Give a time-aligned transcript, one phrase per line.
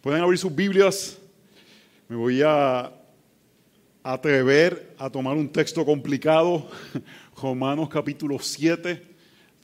[0.00, 1.18] Pueden abrir sus Biblias.
[2.08, 2.92] Me voy a
[4.02, 6.68] atrever a tomar un texto complicado,
[7.42, 9.02] Romanos capítulo 7.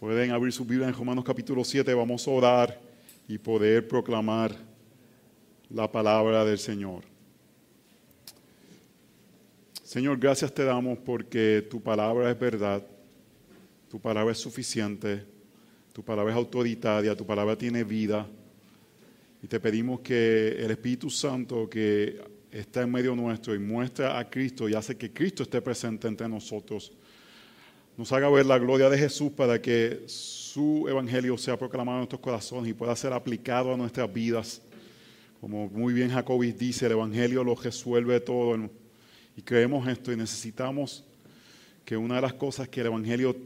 [0.00, 1.95] Pueden abrir sus Biblias en Romanos capítulo 7.
[1.95, 2.80] Vamos a orar
[3.29, 4.56] y poder proclamar
[5.71, 7.04] la palabra del Señor.
[9.85, 12.83] Señor, gracias te damos porque tu palabra es verdad,
[13.90, 15.24] tu palabra es suficiente,
[15.92, 18.27] tu palabra es autoritaria, tu palabra tiene vida.
[19.43, 22.23] Y te pedimos que el Espíritu Santo que
[22.53, 26.29] está en medio nuestro y muestra a Cristo y hace que Cristo esté presente entre
[26.29, 26.93] nosotros,
[27.97, 32.21] nos haga ver la gloria de Jesús para que su evangelio sea proclamado en nuestros
[32.21, 34.63] corazones y pueda ser aplicado a nuestras vidas.
[35.41, 38.71] Como muy bien Jacobis dice, el evangelio lo resuelve todo.
[39.37, 41.05] Y creemos esto y necesitamos
[41.85, 43.37] que una de las cosas que el evangelio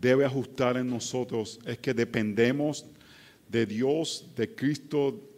[0.00, 2.86] debe ajustar en nosotros es que dependemos
[3.48, 5.29] de Dios, de Cristo,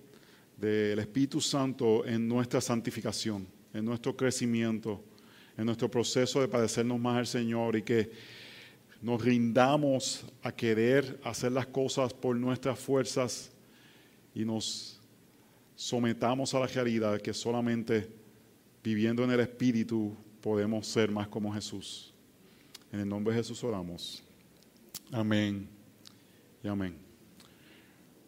[0.63, 5.03] del Espíritu Santo en nuestra santificación, en nuestro crecimiento,
[5.59, 8.13] en nuestro proceso de padecernos más al Señor y que
[9.01, 13.51] nos rindamos a querer hacer las cosas por nuestras fuerzas
[14.37, 15.01] y nos
[15.75, 18.09] sometamos a la realidad que solamente
[18.85, 22.15] viviendo en el Espíritu podemos ser más como Jesús.
[22.93, 24.23] En el nombre de Jesús oramos.
[25.11, 25.69] Amén
[26.63, 27.12] y amén.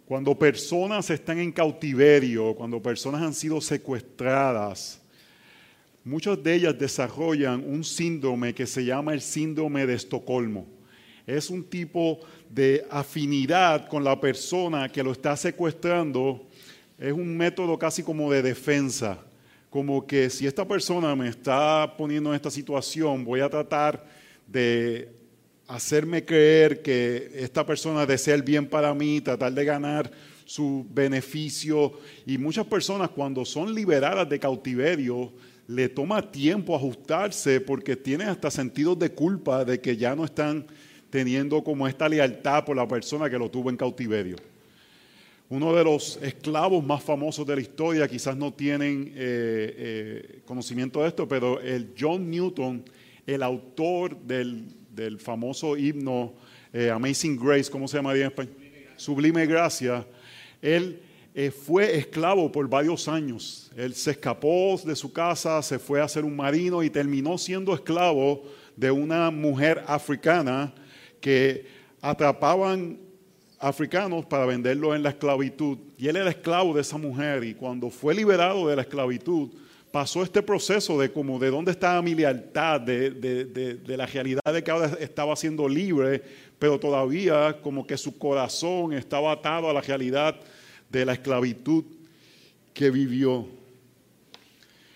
[0.07, 5.01] Cuando personas están en cautiverio, cuando personas han sido secuestradas,
[6.05, 10.67] muchas de ellas desarrollan un síndrome que se llama el síndrome de Estocolmo.
[11.27, 16.49] Es un tipo de afinidad con la persona que lo está secuestrando.
[16.99, 19.19] Es un método casi como de defensa.
[19.71, 24.07] Como que si esta persona me está poniendo en esta situación, voy a tratar
[24.47, 25.09] de
[25.67, 30.11] hacerme creer que esta persona desea el bien para mí, tratar de ganar
[30.45, 31.93] su beneficio.
[32.27, 35.33] Y muchas personas cuando son liberadas de cautiverio,
[35.67, 40.67] le toma tiempo ajustarse porque tienen hasta sentidos de culpa de que ya no están
[41.09, 44.37] teniendo como esta lealtad por la persona que lo tuvo en cautiverio.
[45.49, 51.03] Uno de los esclavos más famosos de la historia, quizás no tienen eh, eh, conocimiento
[51.03, 52.83] de esto, pero el John Newton,
[53.27, 54.65] el autor del
[54.95, 56.35] del famoso himno
[56.73, 58.55] eh, Amazing Grace, ¿cómo se llama en español?
[58.97, 60.07] Sublime Gracia.
[60.63, 61.01] Él
[61.35, 63.71] eh, fue esclavo por varios años.
[63.77, 67.75] Él se escapó de su casa, se fue a ser un marino y terminó siendo
[67.75, 68.45] esclavo
[68.77, 70.73] de una mujer africana
[71.21, 71.67] que
[72.01, 72.99] atrapaban
[73.59, 75.79] africanos para venderlos en la esclavitud.
[75.97, 79.51] Y él era esclavo de esa mujer y cuando fue liberado de la esclavitud,
[79.95, 84.73] pasó este proceso de como de dónde estaba mi lealtad, de, la realidad de que
[84.73, 86.21] ahora estaba siendo libre,
[86.59, 90.35] pero todavía como que su corazón estaba atado a la realidad
[90.91, 91.85] de la esclavitud
[92.73, 93.47] que vivió.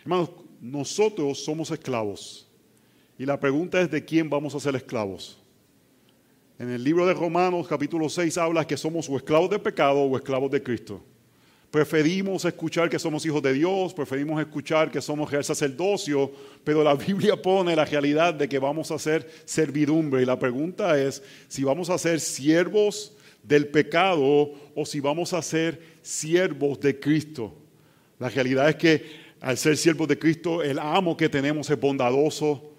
[0.00, 2.48] Hermanos, nosotros somos esclavos.
[3.16, 5.38] Y la pregunta es de quién vamos a ser esclavos.
[6.58, 10.16] En el libro de Romanos capítulo 6 habla que somos o esclavos de pecado o
[10.16, 11.00] esclavos de Cristo.
[11.70, 16.32] Preferimos escuchar que somos hijos de Dios, preferimos escuchar que somos real sacerdocio,
[16.64, 20.22] pero la Biblia pone la realidad de que vamos a ser servidumbre.
[20.22, 23.12] Y la pregunta es si vamos a ser siervos
[23.42, 27.54] del pecado o si vamos a ser siervos de Cristo.
[28.18, 32.72] La realidad es que al ser siervos de Cristo, el amo que tenemos es bondadoso.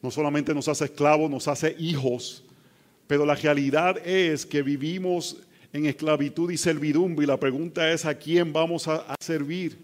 [0.00, 2.44] No solamente nos hace esclavos, nos hace hijos.
[3.06, 5.38] Pero la realidad es que vivimos
[5.74, 9.76] en esclavitud y servidumbre y la pregunta es a quién vamos a, servir.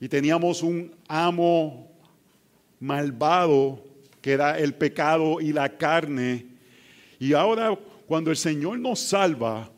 [0.00, 1.90] Y teníamos un amo
[2.78, 3.84] malvado
[4.22, 6.46] que era el pecado y la carne.
[7.18, 7.76] Y ahora
[8.06, 9.68] cuando el Señor nos salva,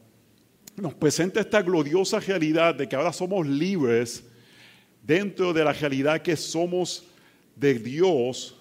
[0.76, 4.22] nos presenta esta gloriosa realidad de que ahora somos libres
[5.02, 7.04] dentro de la realidad que somos
[7.56, 8.58] de Dios,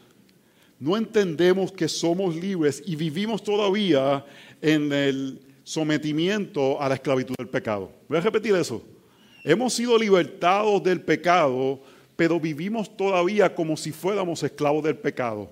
[0.79, 4.25] no entendemos que somos libres y vivimos todavía
[4.61, 7.91] en el sometimiento a la esclavitud del pecado.
[8.07, 8.83] Voy a repetir eso.
[9.43, 11.79] Hemos sido libertados del pecado,
[12.15, 15.47] pero vivimos todavía como si fuéramos esclavos del pecado,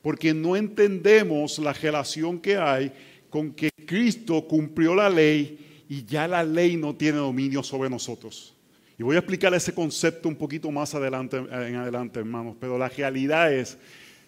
[0.00, 2.90] porque no entendemos la relación que hay
[3.28, 8.54] con que Cristo cumplió la ley y ya la ley no tiene dominio sobre nosotros.
[8.98, 12.88] Y voy a explicar ese concepto un poquito más adelante, en adelante, hermanos, pero la
[12.88, 13.76] realidad es,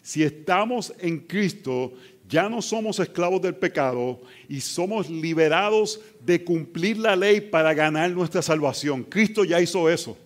[0.02, 1.94] si estamos en Cristo,
[2.30, 8.08] ya no somos esclavos del pecado y somos liberados de cumplir la ley para ganar
[8.12, 9.02] nuestra salvación.
[9.02, 10.16] Cristo ya hizo eso.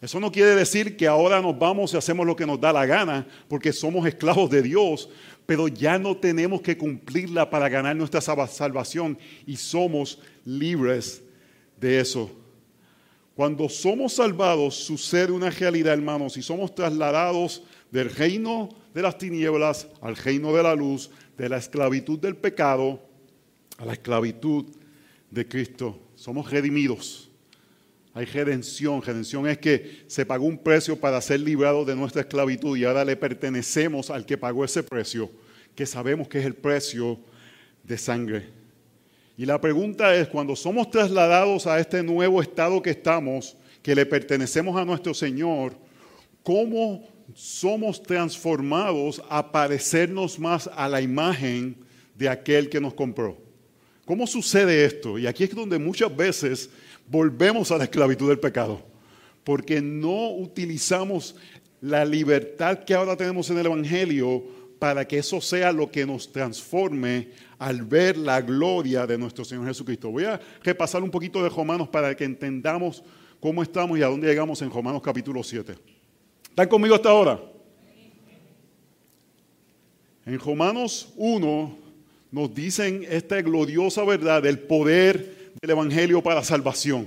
[0.00, 2.86] Eso no quiere decir que ahora nos vamos y hacemos lo que nos da la
[2.86, 5.10] gana, porque somos esclavos de Dios,
[5.44, 11.20] pero ya no tenemos que cumplirla para ganar nuestra salvación y somos libres
[11.80, 12.30] de eso.
[13.34, 18.68] Cuando somos salvados sucede una realidad, hermanos, y somos trasladados del reino
[18.98, 23.00] de las tinieblas al reino de la luz, de la esclavitud del pecado
[23.76, 24.64] a la esclavitud
[25.30, 26.00] de Cristo.
[26.16, 27.30] Somos redimidos.
[28.12, 29.00] Hay redención.
[29.00, 33.04] Redención es que se pagó un precio para ser librados de nuestra esclavitud y ahora
[33.04, 35.30] le pertenecemos al que pagó ese precio,
[35.76, 37.20] que sabemos que es el precio
[37.84, 38.48] de sangre.
[39.36, 44.06] Y la pregunta es, cuando somos trasladados a este nuevo estado que estamos, que le
[44.06, 45.76] pertenecemos a nuestro Señor,
[46.42, 51.76] ¿cómo somos transformados a parecernos más a la imagen
[52.16, 53.38] de aquel que nos compró?
[54.04, 55.20] ¿Cómo sucede esto?
[55.20, 56.68] Y aquí es donde muchas veces
[57.06, 58.82] volvemos a la esclavitud del pecado,
[59.44, 61.36] porque no utilizamos
[61.80, 64.42] la libertad que ahora tenemos en el Evangelio
[64.80, 69.68] para que eso sea lo que nos transforme al ver la gloria de nuestro Señor
[69.68, 70.10] Jesucristo.
[70.10, 73.04] Voy a repasar un poquito de Romanos para que entendamos
[73.38, 75.97] cómo estamos y a dónde llegamos en Romanos capítulo 7.
[76.58, 77.40] ¿Están conmigo hasta ahora?
[80.26, 81.78] En Romanos 1
[82.32, 87.06] nos dicen esta gloriosa verdad del poder del Evangelio para salvación.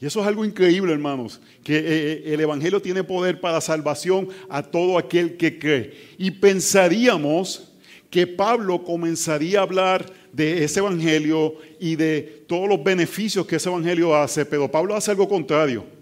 [0.00, 4.28] Y eso es algo increíble, hermanos, que eh, eh, el Evangelio tiene poder para salvación
[4.48, 5.94] a todo aquel que cree.
[6.16, 7.72] Y pensaríamos
[8.10, 13.70] que Pablo comenzaría a hablar de ese Evangelio y de todos los beneficios que ese
[13.70, 15.97] Evangelio hace, pero Pablo hace algo contrario.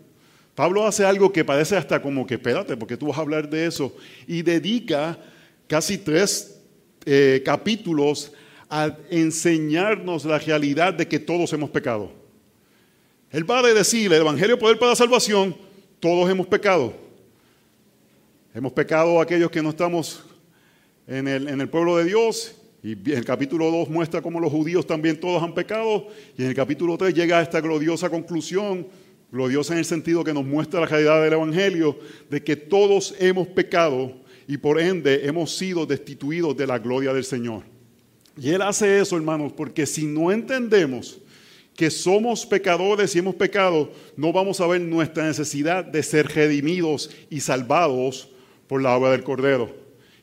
[0.57, 3.67] Pablo hace algo que parece hasta como que, espérate, porque tú vas a hablar de
[3.67, 3.95] eso,
[4.27, 5.19] y dedica
[5.69, 6.59] casi tres
[7.05, 8.33] eh, capítulos
[8.71, 12.11] a enseñarnos la realidad de que todos hemos pecado.
[13.31, 15.55] Él va a decir, el Evangelio poder para la salvación,
[16.01, 16.95] todos hemos pecado.
[18.55, 20.25] Hemos pecado aquellos que no estamos
[21.07, 22.55] en el, en el pueblo de Dios.
[22.83, 26.09] Y el capítulo 2 muestra cómo los judíos también todos han pecado.
[26.39, 28.87] Y en el capítulo 3 llega a esta gloriosa conclusión,
[29.31, 31.99] gloriosa en el sentido que nos muestra la realidad del Evangelio,
[32.31, 34.13] de que todos hemos pecado
[34.49, 37.63] y por ende hemos sido destituidos de la gloria del Señor.
[38.39, 41.19] Y Él hace eso, hermanos, porque si no entendemos
[41.75, 47.11] que somos pecadores y hemos pecado, no vamos a ver nuestra necesidad de ser redimidos
[47.29, 48.31] y salvados
[48.67, 49.75] por la obra del Cordero.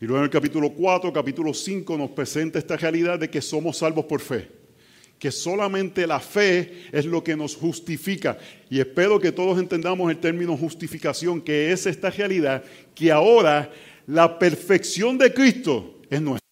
[0.02, 3.78] Y luego en el capítulo 4, capítulo 5 nos presenta esta realidad de que somos
[3.78, 4.63] salvos por fe.
[5.24, 8.38] Que solamente la fe es lo que nos justifica.
[8.70, 12.62] Y espero que todos entendamos el término justificación, que es esta realidad,
[12.94, 13.72] que ahora
[14.06, 16.44] la perfección de Cristo es nuestra.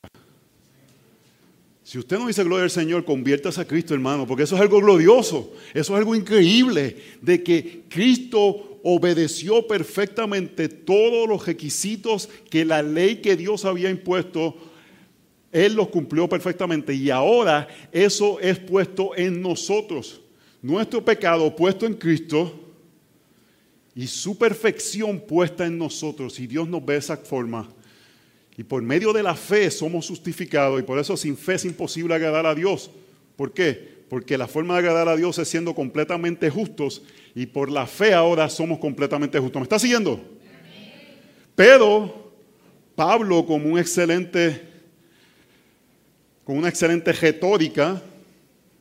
[1.84, 4.80] Si usted no dice gloria al Señor, conviértase a Cristo, hermano, porque eso es algo
[4.80, 12.82] glorioso, eso es algo increíble, de que Cristo obedeció perfectamente todos los requisitos que la
[12.82, 14.56] ley que Dios había impuesto,
[15.52, 20.22] Él los cumplió perfectamente y ahora eso es puesto en nosotros.
[20.62, 22.54] Nuestro pecado puesto en Cristo
[23.94, 26.40] y su perfección puesta en nosotros.
[26.40, 27.68] Y Dios nos ve esa forma
[28.58, 32.14] y por medio de la fe somos justificados y por eso sin fe es imposible
[32.14, 32.92] agradar a Dios.
[33.36, 34.04] ¿Por qué?
[34.10, 37.02] Porque la forma de agradar a Dios es siendo completamente justos
[37.34, 39.62] y por la fe ahora somos completamente justos.
[39.62, 40.22] ¿Me está siguiendo?
[41.56, 42.34] Pero
[42.94, 44.62] Pablo como un excelente,
[46.44, 48.02] con una excelente retórica,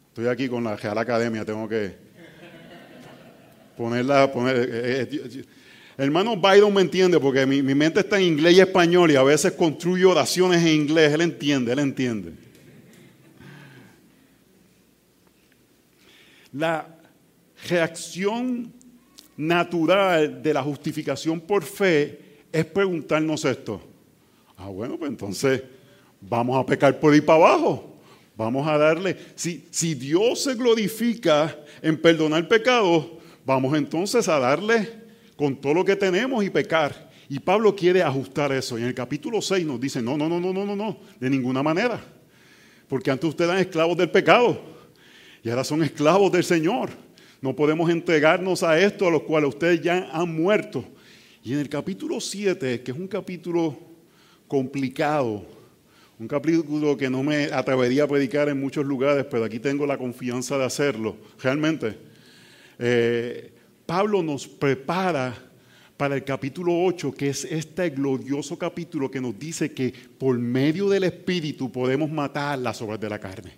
[0.09, 1.95] estoy aquí con la Real Academia, tengo que
[3.77, 5.45] ponerla, poner, eh, eh,
[5.97, 9.53] hermano Biden me entiende porque mi, mente está en inglés y español y a veces
[9.53, 11.13] construyo oraciones en inglés.
[11.13, 12.33] Él entiende, él entiende.
[16.53, 16.87] La
[17.69, 18.73] reacción
[19.37, 23.81] natural de la justificación por fe es preguntarnos esto.
[24.57, 25.63] Ah, bueno, pues entonces
[26.21, 27.99] vamos a pecar por ir para abajo.
[28.37, 29.17] Vamos a darle.
[29.35, 33.07] Si, si Dios se glorifica en perdonar pecados,
[33.45, 34.89] vamos entonces a darle
[35.37, 37.11] con todo lo que tenemos y pecar.
[37.29, 38.79] Y Pablo quiere ajustar eso.
[38.79, 41.31] Y en el capítulo 6 nos dice, no, no, no, no, no, no, no, de
[41.31, 42.03] ninguna manera.
[42.89, 44.61] Porque antes ustedes eran esclavos del pecado
[45.43, 46.91] y ahora son esclavos del Señor.
[47.41, 50.85] No podemos entregarnos a esto a los cuales ustedes ya han muerto.
[51.43, 53.79] Y en el capítulo 7, que es un capítulo
[54.47, 55.47] complicado,
[56.21, 59.97] un capítulo que no me atrevería a predicar en muchos lugares, pero aquí tengo la
[59.97, 61.97] confianza de hacerlo, realmente.
[62.79, 63.51] Eh,
[63.87, 65.35] Pablo nos prepara
[65.97, 70.91] para el capítulo 8, que es este glorioso capítulo que nos dice que por medio
[70.91, 73.55] del Espíritu podemos matar las obras de la carne.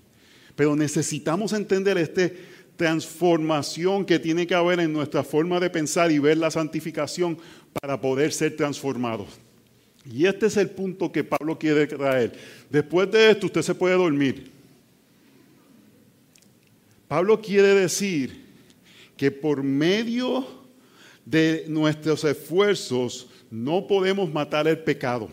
[0.55, 2.31] Pero necesitamos entender esta
[2.77, 7.37] transformación que tiene que haber en nuestra forma de pensar y ver la santificación
[7.81, 9.42] para poder ser transformados.
[10.05, 12.33] Y este es el punto que Pablo quiere traer.
[12.69, 14.51] Después de esto usted se puede dormir.
[17.07, 18.43] Pablo quiere decir
[19.17, 20.47] que por medio
[21.25, 25.29] de nuestros esfuerzos no podemos matar el pecado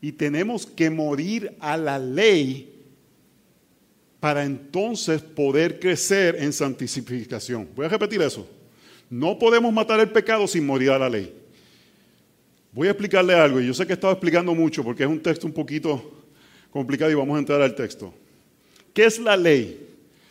[0.00, 2.70] y tenemos que morir a la ley
[4.20, 7.68] para entonces poder crecer en santificación.
[7.74, 8.46] Voy a repetir eso.
[9.08, 11.39] No podemos matar el pecado sin morir a la ley.
[12.72, 15.20] Voy a explicarle algo, y yo sé que he estado explicando mucho porque es un
[15.20, 16.22] texto un poquito
[16.70, 18.14] complicado y vamos a entrar al texto.
[18.94, 19.88] ¿Qué es la ley?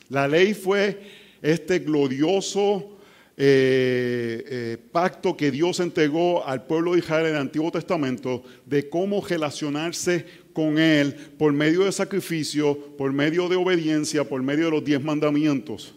[0.07, 1.01] La ley fue
[1.41, 2.97] este glorioso
[3.35, 8.89] eh, eh, pacto que Dios entregó al pueblo de Israel en el Antiguo Testamento de
[8.89, 14.71] cómo relacionarse con Él por medio de sacrificio, por medio de obediencia, por medio de
[14.71, 15.93] los diez mandamientos.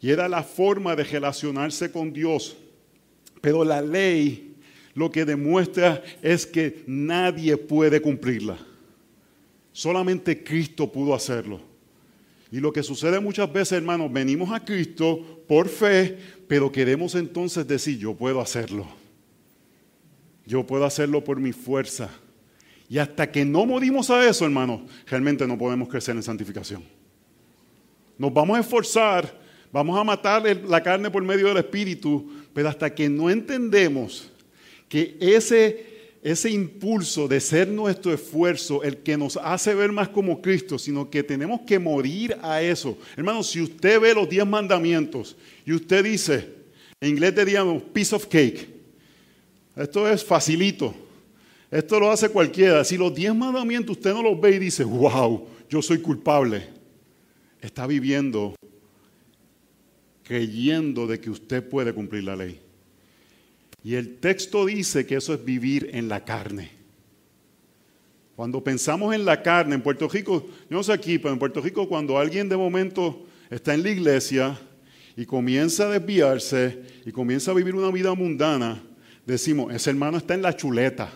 [0.00, 2.56] Y era la forma de relacionarse con Dios.
[3.40, 4.49] Pero la ley
[5.00, 8.58] lo que demuestra es que nadie puede cumplirla.
[9.72, 11.58] Solamente Cristo pudo hacerlo.
[12.52, 17.66] Y lo que sucede muchas veces, hermanos, venimos a Cristo por fe, pero queremos entonces
[17.66, 18.86] decir, yo puedo hacerlo.
[20.44, 22.10] Yo puedo hacerlo por mi fuerza.
[22.86, 26.84] Y hasta que no morimos a eso, hermanos, realmente no podemos crecer en santificación.
[28.18, 29.34] Nos vamos a esforzar,
[29.72, 34.30] vamos a matar la carne por medio del Espíritu, pero hasta que no entendemos
[34.90, 35.88] que ese
[36.22, 41.08] ese impulso de ser nuestro esfuerzo el que nos hace ver más como Cristo, sino
[41.08, 42.98] que tenemos que morir a eso.
[43.16, 46.46] Hermano, si usted ve los diez mandamientos y usted dice,
[47.00, 48.68] en inglés diríamos piece of cake,
[49.74, 50.94] esto es facilito,
[51.70, 52.84] esto lo hace cualquiera.
[52.84, 56.68] Si los diez mandamientos usted no los ve y dice, wow, yo soy culpable,
[57.62, 58.54] está viviendo
[60.22, 62.60] creyendo de que usted puede cumplir la ley.
[63.82, 66.70] Y el texto dice que eso es vivir en la carne.
[68.36, 71.60] Cuando pensamos en la carne, en Puerto Rico, yo no sé aquí, pero en Puerto
[71.60, 74.58] Rico cuando alguien de momento está en la iglesia
[75.16, 78.82] y comienza a desviarse y comienza a vivir una vida mundana,
[79.26, 81.10] decimos, ese hermano está en la chuleta.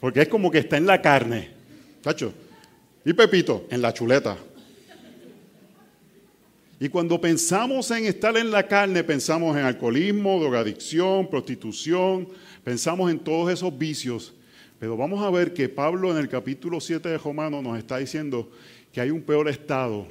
[0.00, 1.50] Porque es como que está en la carne.
[2.02, 2.34] ¿Tacho?
[3.04, 4.36] Y Pepito, en la chuleta.
[6.82, 12.26] Y cuando pensamos en estar en la carne, pensamos en alcoholismo, drogadicción, prostitución,
[12.64, 14.34] pensamos en todos esos vicios.
[14.80, 18.50] Pero vamos a ver que Pablo en el capítulo 7 de Romanos nos está diciendo
[18.92, 20.08] que hay un peor estado.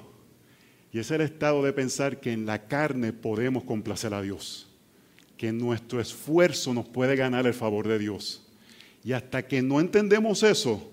[0.93, 4.69] Y es el estado de pensar que en la carne podemos complacer a Dios.
[5.35, 8.47] Que nuestro esfuerzo nos puede ganar el favor de Dios.
[9.03, 10.89] Y hasta que no entendemos eso,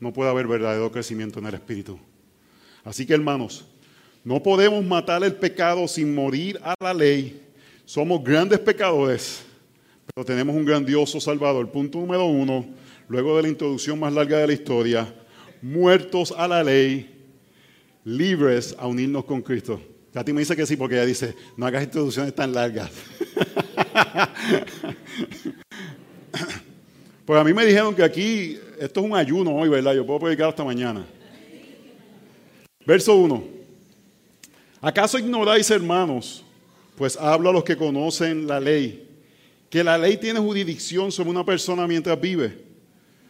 [0.00, 1.98] no puede haber verdadero crecimiento en el Espíritu.
[2.82, 3.66] Así que hermanos,
[4.24, 7.40] no podemos matar el pecado sin morir a la ley.
[7.84, 9.42] Somos grandes pecadores,
[10.14, 11.70] pero tenemos un grandioso Salvador.
[11.70, 12.64] Punto número uno,
[13.08, 15.12] luego de la introducción más larga de la historia,
[15.60, 17.10] muertos a la ley,
[18.04, 19.80] libres a unirnos con Cristo.
[20.12, 22.90] Katy me dice que sí, porque ella dice, no hagas introducciones tan largas.
[27.24, 29.94] pues a mí me dijeron que aquí, esto es un ayuno hoy, ¿verdad?
[29.94, 31.04] Yo puedo predicar hasta mañana.
[32.84, 33.61] Verso 1.
[34.84, 36.42] ¿Acaso ignoráis, hermanos?
[36.96, 39.08] Pues habla a los que conocen la ley,
[39.70, 42.58] que la ley tiene jurisdicción sobre una persona mientras vive.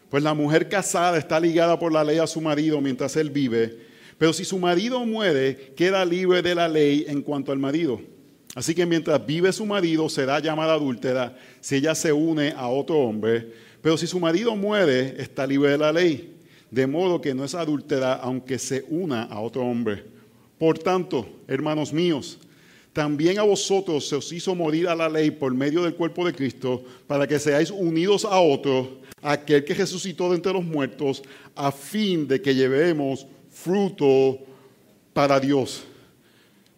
[0.08, 3.76] Pues la mujer casada está ligada por la ley a su marido mientras él vive,
[4.16, 8.00] pero si su marido muere, queda libre de la ley en cuanto al marido.
[8.54, 12.98] Así que mientras vive su marido será llamada adúltera si ella se une a otro
[12.98, 13.46] hombre,
[13.82, 16.34] pero si su marido muere, está libre de la ley.
[16.70, 20.12] De modo que no es adúltera aunque se una a otro hombre.
[20.62, 22.38] Por tanto, hermanos míos,
[22.92, 26.32] también a vosotros se os hizo morir a la ley por medio del cuerpo de
[26.32, 31.24] Cristo, para que seáis unidos a otro, aquel que resucitó de entre los muertos,
[31.56, 34.38] a fin de que llevemos fruto
[35.12, 35.82] para Dios.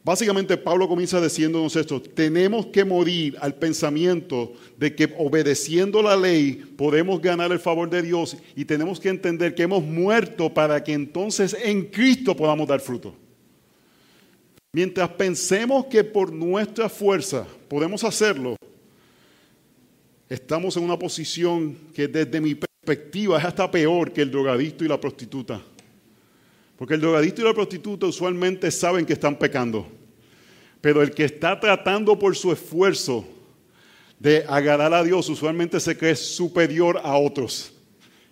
[0.02, 6.54] Básicamente Pablo comienza diciéndonos esto, tenemos que morir al pensamiento de que obedeciendo la ley
[6.54, 10.94] podemos ganar el favor de Dios y tenemos que entender que hemos muerto para que
[10.94, 13.14] entonces en Cristo podamos dar fruto.
[14.74, 18.56] Mientras pensemos que por nuestra fuerza podemos hacerlo,
[20.28, 24.88] estamos en una posición que desde mi perspectiva es hasta peor que el drogadicto y
[24.88, 25.62] la prostituta.
[26.76, 29.86] Porque el drogadicto y la prostituta usualmente saben que están pecando.
[30.80, 33.24] Pero el que está tratando por su esfuerzo
[34.18, 37.72] de agradar a Dios usualmente se cree superior a otros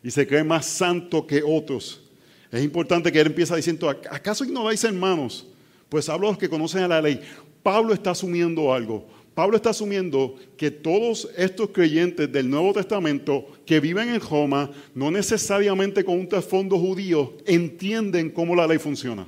[0.02, 2.02] y se cree más santo que otros.
[2.50, 5.46] Es importante que él empiece diciendo, ¿acaso ignoráis hermanos?
[5.92, 7.20] Pues hablo a los que conocen a la ley.
[7.62, 9.06] Pablo está asumiendo algo.
[9.34, 15.10] Pablo está asumiendo que todos estos creyentes del Nuevo Testamento que viven en Roma, no
[15.10, 19.26] necesariamente con un trasfondo judío, entienden cómo la ley funciona.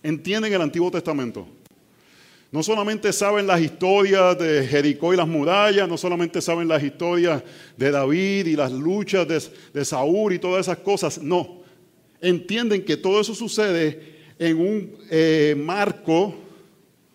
[0.00, 1.44] entienden el Antiguo Testamento.
[2.52, 7.42] No solamente saben las historias de Jericó y las murallas, no solamente saben las historias
[7.76, 11.62] de David y las luchas de, Saúl y todas esas cosas, no.
[12.20, 16.34] Entienden que todo eso sucede en un eh, marco.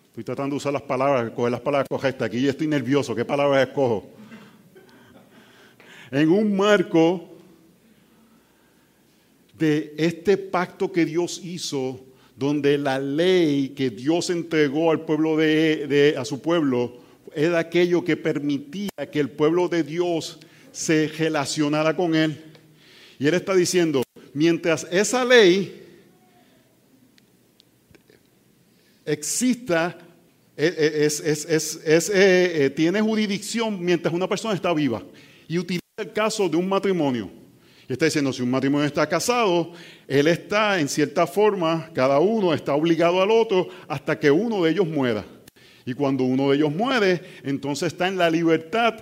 [0.08, 2.26] Estoy tratando de usar las palabras, coger las palabras correctas.
[2.28, 3.14] Aquí ya estoy nervioso.
[3.14, 4.08] ¿Qué palabras escojo?
[6.12, 7.36] En un marco
[9.58, 12.00] de este pacto que Dios hizo
[12.36, 16.98] donde la ley que Dios entregó al pueblo de, a su pueblo
[17.34, 20.38] era aquello que permitía que el pueblo de Dios
[20.70, 22.40] se relacionara con él.
[23.18, 24.02] Y él está diciendo,
[24.32, 25.85] mientras esa ley
[29.06, 29.96] exista,
[30.56, 35.02] e, e, es, eh, eh, tiene jurisdicción mientras una persona está viva.
[35.48, 37.30] Y utiliza el caso de un matrimonio.
[37.88, 39.72] Y está diciendo, si un matrimonio está casado,
[40.08, 44.72] él está en cierta forma, cada uno está obligado al otro hasta que uno de
[44.72, 45.24] ellos muera.
[45.84, 48.94] Y cuando uno de ellos muere, entonces está en la libertad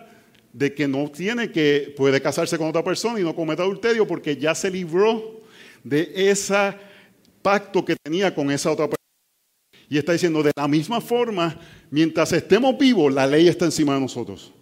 [0.53, 4.37] de que no tiene que, puede casarse con otra persona y no cometa adulterio porque
[4.37, 5.41] ya se libró
[5.83, 6.75] de ese
[7.41, 9.04] pacto que tenía con esa otra persona.
[9.89, 11.59] Y está diciendo, de la misma forma,
[11.91, 14.53] mientras estemos vivos, la ley está encima de nosotros.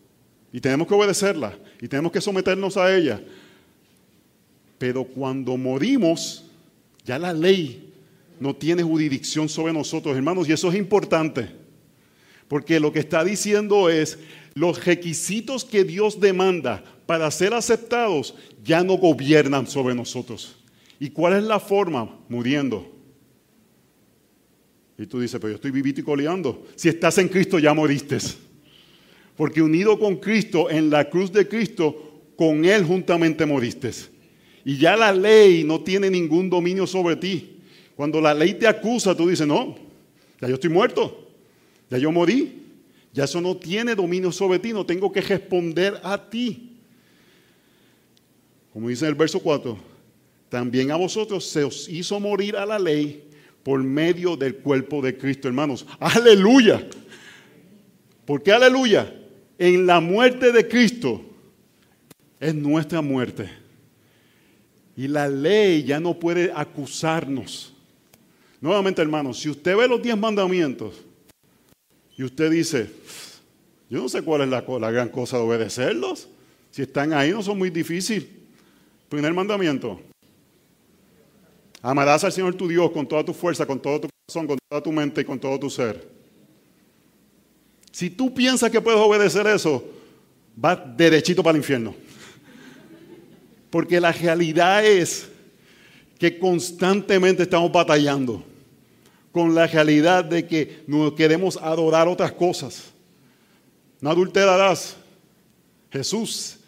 [0.52, 3.20] Y tenemos que obedecerla y tenemos que someternos a ella.
[4.78, 6.44] Pero cuando morimos,
[7.04, 7.92] ya la ley
[8.38, 11.48] no tiene jurisdicción sobre nosotros, hermanos, y eso es importante.
[12.48, 14.18] Porque lo que está diciendo es,
[14.54, 20.56] los requisitos que Dios demanda para ser aceptados ya no gobiernan sobre nosotros.
[21.00, 22.18] ¿Y cuál es la forma?
[22.28, 22.91] Muriendo.
[25.02, 26.64] Y tú dices, pero yo estoy vivito y coleando.
[26.76, 28.18] Si estás en Cristo ya moriste.
[29.36, 33.90] Porque unido con Cristo, en la cruz de Cristo, con Él juntamente moriste.
[34.64, 37.56] Y ya la ley no tiene ningún dominio sobre ti.
[37.96, 39.74] Cuando la ley te acusa, tú dices, no,
[40.40, 41.28] ya yo estoy muerto,
[41.90, 42.62] ya yo morí,
[43.12, 46.76] ya eso no tiene dominio sobre ti, no tengo que responder a ti.
[48.72, 49.76] Como dice el verso 4,
[50.48, 53.31] también a vosotros se os hizo morir a la ley
[53.62, 55.86] por medio del cuerpo de Cristo, hermanos.
[56.00, 56.86] Aleluya.
[58.24, 59.12] ¿Por qué aleluya?
[59.58, 61.22] En la muerte de Cristo
[62.40, 63.48] es nuestra muerte.
[64.96, 67.72] Y la ley ya no puede acusarnos.
[68.60, 70.94] Nuevamente, hermanos, si usted ve los diez mandamientos
[72.16, 72.90] y usted dice,
[73.88, 76.28] yo no sé cuál es la, la gran cosa de obedecerlos.
[76.70, 78.26] Si están ahí no son muy difíciles.
[79.08, 80.00] Primer mandamiento.
[81.82, 84.80] Amarás al Señor tu Dios con toda tu fuerza, con todo tu corazón, con toda
[84.80, 86.08] tu mente y con todo tu ser.
[87.90, 89.84] Si tú piensas que puedes obedecer eso,
[90.54, 91.94] vas derechito para el infierno.
[93.68, 95.28] Porque la realidad es
[96.18, 98.44] que constantemente estamos batallando
[99.32, 102.92] con la realidad de que no queremos adorar otras cosas.
[104.00, 104.96] No adulterarás.
[105.90, 106.58] Jesús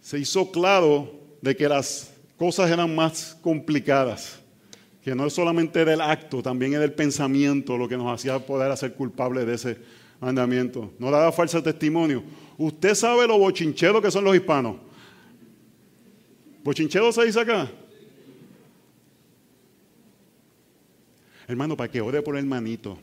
[0.00, 2.09] se hizo claro de que las
[2.40, 4.40] cosas eran más complicadas,
[5.02, 8.70] que no es solamente del acto, también es del pensamiento lo que nos hacía poder
[8.70, 9.76] hacer culpables de ese
[10.22, 10.90] mandamiento.
[10.98, 12.22] No daba falso testimonio.
[12.56, 14.76] Usted sabe lo bochincheros que son los hispanos.
[16.64, 17.70] ¿Bochinchero se dice acá?
[21.46, 22.96] Hermano, para que ore por el hermanito.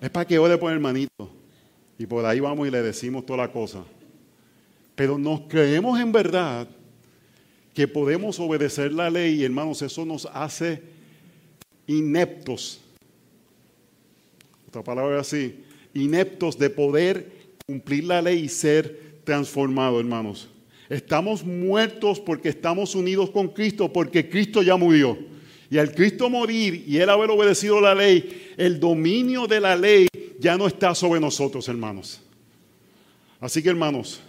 [0.00, 1.32] Es para que ore por el hermanito.
[1.98, 3.82] Y por ahí vamos y le decimos toda la cosa.
[4.94, 6.68] Pero nos creemos en verdad
[7.74, 10.80] que podemos obedecer la ley, hermanos, eso nos hace
[11.86, 12.80] ineptos.
[14.68, 17.32] Otra palabra así, ineptos de poder
[17.66, 20.48] cumplir la ley y ser transformados, hermanos.
[20.88, 25.18] Estamos muertos porque estamos unidos con Cristo, porque Cristo ya murió.
[25.70, 30.06] Y al Cristo morir y él haber obedecido la ley, el dominio de la ley
[30.38, 32.20] ya no está sobre nosotros, hermanos.
[33.40, 34.20] Así que, hermanos,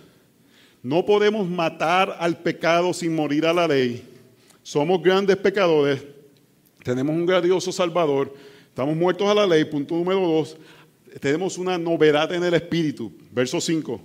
[0.86, 4.08] no podemos matar al pecado sin morir a la ley.
[4.62, 6.06] Somos grandes pecadores,
[6.84, 8.32] tenemos un grandioso Salvador,
[8.68, 9.66] estamos muertos a la ley.
[9.66, 10.56] Punto número dos,
[11.20, 13.12] tenemos una novedad en el Espíritu.
[13.32, 14.00] Verso 5.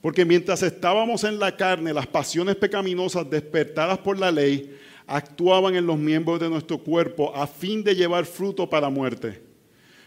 [0.00, 5.86] Porque mientras estábamos en la carne, las pasiones pecaminosas despertadas por la ley actuaban en
[5.86, 9.40] los miembros de nuestro cuerpo a fin de llevar fruto para muerte.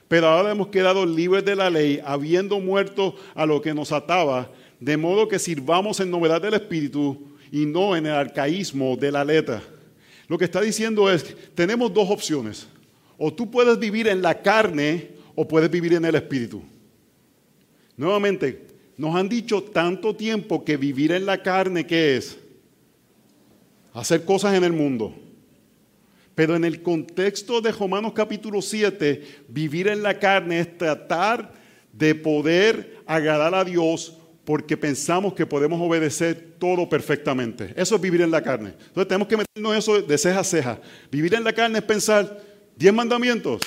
[0.10, 4.52] Pero ahora hemos quedado libres de la ley, habiendo muerto a lo que nos ataba,
[4.86, 7.18] de modo que sirvamos en novedad del Espíritu
[7.52, 9.64] y no en el arcaísmo de la letra.
[10.28, 12.68] Lo que está diciendo es, tenemos dos opciones.
[13.18, 16.62] O tú puedes vivir en la carne o puedes vivir en el Espíritu.
[17.98, 22.38] Nuevamente, nos han dicho tanto tiempo que vivir en la carne, ¿qué es?
[23.92, 25.16] Hacer cosas en el mundo.
[26.36, 31.54] Pero en el contexto de Romanos capítulo 7, vivir en la carne es tratar
[31.92, 37.74] de poder agradar a Dios porque pensamos que podemos obedecer todo perfectamente.
[37.76, 38.70] Eso es vivir en la carne.
[38.70, 40.80] Entonces tenemos que meternos eso de ceja a ceja.
[41.12, 42.44] Vivir en la carne es pensar,
[42.76, 43.64] diez mandamientos.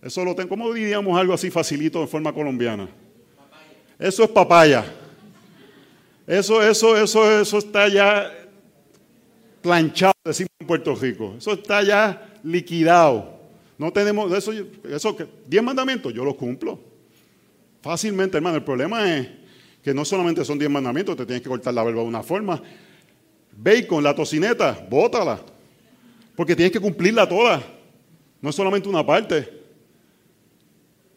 [0.00, 2.88] Eso lo tengo, ¿cómo diríamos algo así facilito en forma colombiana?
[3.98, 4.84] Eso es papaya.
[6.26, 8.32] Eso, eso, eso, eso está ya
[9.60, 11.34] planchado, decimos en Puerto Rico.
[11.36, 13.38] Eso está ya liquidado.
[13.76, 14.52] No tenemos, eso,
[14.88, 15.16] eso,
[15.46, 16.80] diez mandamientos, yo los cumplo.
[17.82, 18.56] Fácilmente, hermano.
[18.56, 19.43] El problema es
[19.84, 22.60] que no solamente son diez mandamientos, te tienes que cortar la verba de una forma.
[23.52, 25.38] Bacon, la tocineta, bótala.
[26.34, 27.62] Porque tienes que cumplirla toda.
[28.40, 29.46] No es solamente una parte.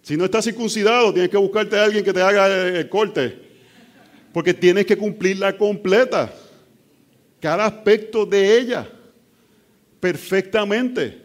[0.01, 3.39] Si no estás circuncidado, tienes que buscarte a alguien que te haga el corte.
[4.33, 6.33] Porque tienes que cumplirla completa
[7.39, 8.89] cada aspecto de ella
[10.01, 11.21] perfectamente.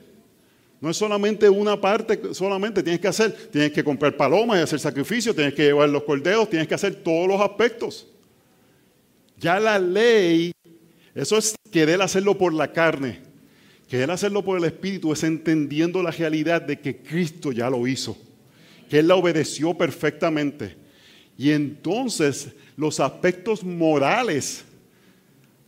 [0.83, 4.81] No es solamente una parte, solamente tienes que hacer, tienes que comprar palomas y hacer
[4.81, 8.09] sacrificios, tienes que llevar los cordeos, tienes que hacer todos los aspectos.
[9.39, 10.51] Ya la ley,
[11.15, 13.21] eso es querer hacerlo por la carne,
[13.89, 18.19] querer hacerlo por el Espíritu es entendiendo la realidad de que Cristo ya lo hizo,
[18.91, 20.75] que Él la obedeció perfectamente.
[21.39, 24.65] Y entonces los aspectos morales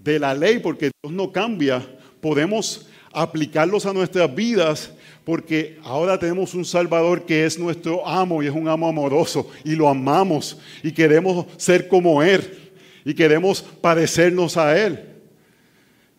[0.00, 1.86] de la ley, porque Dios no cambia,
[2.20, 4.90] podemos aplicarlos a nuestras vidas
[5.24, 9.74] porque ahora tenemos un Salvador que es nuestro amo y es un amo amoroso y
[9.74, 12.42] lo amamos y queremos ser como Él
[13.04, 15.00] y queremos parecernos a Él.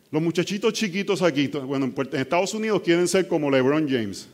[0.09, 4.27] Los muchachitos chiquitos aquí, bueno, en Estados Unidos quieren ser como LeBron James.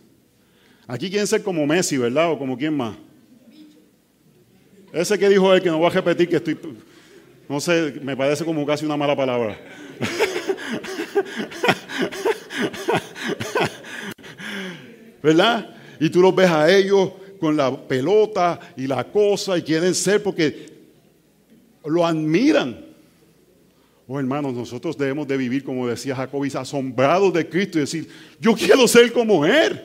[0.87, 2.31] Aquí quieren ser como Messi, ¿verdad?
[2.31, 2.95] O como quién más.
[4.93, 6.57] Ese que dijo él, que no voy a repetir, que estoy,
[7.47, 9.57] no sé, me parece como casi una mala palabra.
[15.21, 15.75] ¿Verdad?
[15.99, 20.21] Y tú los ves a ellos con la pelota y la cosa y quieren ser
[20.21, 20.69] porque
[21.85, 22.85] lo admiran.
[24.07, 28.07] Oh, hermanos, nosotros debemos de vivir, como decía Jacobis, asombrados de Cristo y decir,
[28.39, 29.81] yo quiero ser como Él.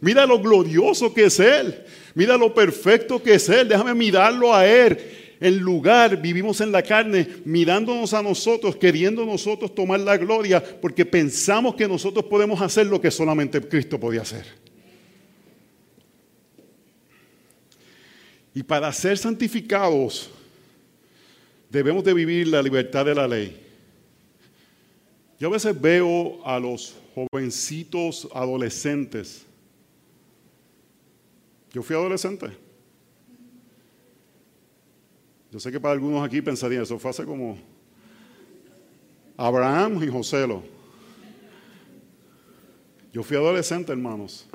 [0.00, 1.82] Mira lo glorioso que es Él.
[2.14, 3.68] Mira lo perfecto que es Él.
[3.68, 4.98] Déjame mirarlo a Él.
[5.40, 11.06] En lugar, vivimos en la carne, mirándonos a nosotros, queriendo nosotros tomar la gloria, porque
[11.06, 14.69] pensamos que nosotros podemos hacer lo que solamente Cristo podía hacer.
[18.54, 20.30] Y para ser santificados,
[21.68, 23.66] debemos de vivir la libertad de la ley.
[25.38, 29.46] Yo a veces veo a los jovencitos adolescentes.
[31.72, 32.48] Yo fui adolescente.
[35.50, 37.58] Yo sé que para algunos aquí pensarían, eso fue hace como
[39.36, 40.46] Abraham y José.
[43.12, 44.46] Yo fui adolescente, hermanos.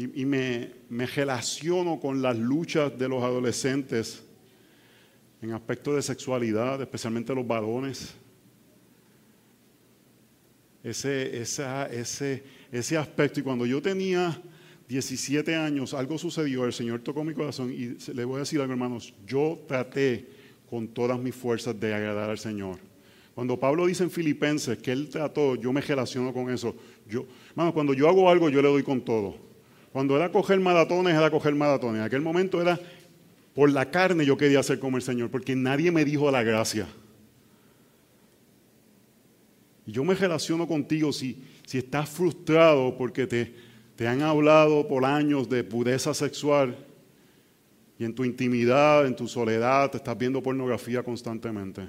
[0.00, 4.22] Y, me, me, relaciono con las luchas de los adolescentes
[5.42, 8.14] en aspectos de sexualidad, especialmente los varones.
[10.82, 13.40] Ese, ese, ese aspecto.
[13.40, 14.40] Y cuando yo tenía
[14.88, 18.72] 17 años, algo sucedió, el Señor tocó mi corazón y le voy a decir algo,
[18.72, 20.26] hermanos, yo traté
[20.70, 22.78] con todas mis fuerzas de agradar al Señor.
[23.34, 26.74] Cuando Pablo dice en Filipenses que él trató, yo me relaciono con eso.
[27.06, 29.49] Yo, hermano, cuando yo hago algo, yo le doy con todo.
[29.92, 32.00] Cuando era coger maratones, era coger maratones.
[32.00, 32.78] En aquel momento era
[33.54, 36.86] por la carne yo quería ser como el Señor, porque nadie me dijo la gracia.
[39.86, 43.52] Yo me relaciono contigo si, si estás frustrado porque te,
[43.96, 46.76] te han hablado por años de pureza sexual
[47.98, 51.82] y en tu intimidad, en tu soledad, te estás viendo pornografía constantemente.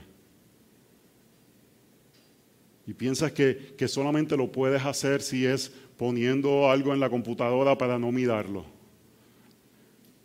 [2.88, 7.78] Y piensas que, que solamente lo puedes hacer si es poniendo algo en la computadora
[7.78, 8.66] para no mirarlo.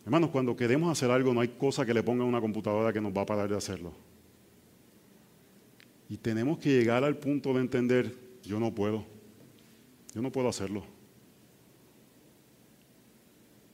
[0.06, 3.00] Hermanos, cuando queremos hacer algo, no hay cosa que le ponga en una computadora que
[3.02, 3.92] nos va a parar de hacerlo.
[6.08, 9.04] Y tenemos que llegar al punto de entender, yo no puedo,
[10.14, 10.82] yo no puedo hacerlo.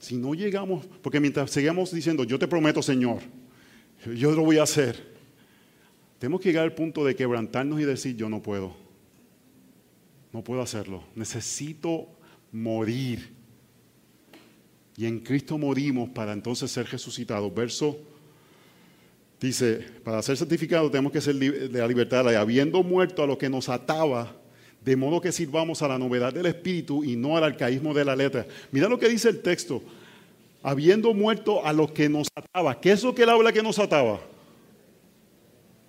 [0.01, 3.21] Si no llegamos, porque mientras seguimos diciendo, yo te prometo, Señor,
[4.13, 5.07] yo lo voy a hacer,
[6.19, 8.75] tenemos que llegar al punto de quebrantarnos y decir, yo no puedo.
[10.33, 11.05] No puedo hacerlo.
[11.15, 12.09] Necesito
[12.51, 13.33] morir.
[14.97, 17.55] Y en Cristo morimos para entonces ser resucitados.
[17.55, 17.99] Verso
[19.41, 23.49] dice, para ser santificados tenemos que ser de la libertad habiendo muerto a lo que
[23.49, 24.37] nos ataba,
[24.85, 28.17] de modo que sirvamos a la novedad del Espíritu y no al arcaísmo de la
[28.17, 28.47] letra.
[28.71, 29.83] Mira lo que dice el texto.
[30.63, 32.81] Habiendo muerto a lo que nos ataba.
[32.81, 34.21] ¿Qué es lo que él habla que nos ataba?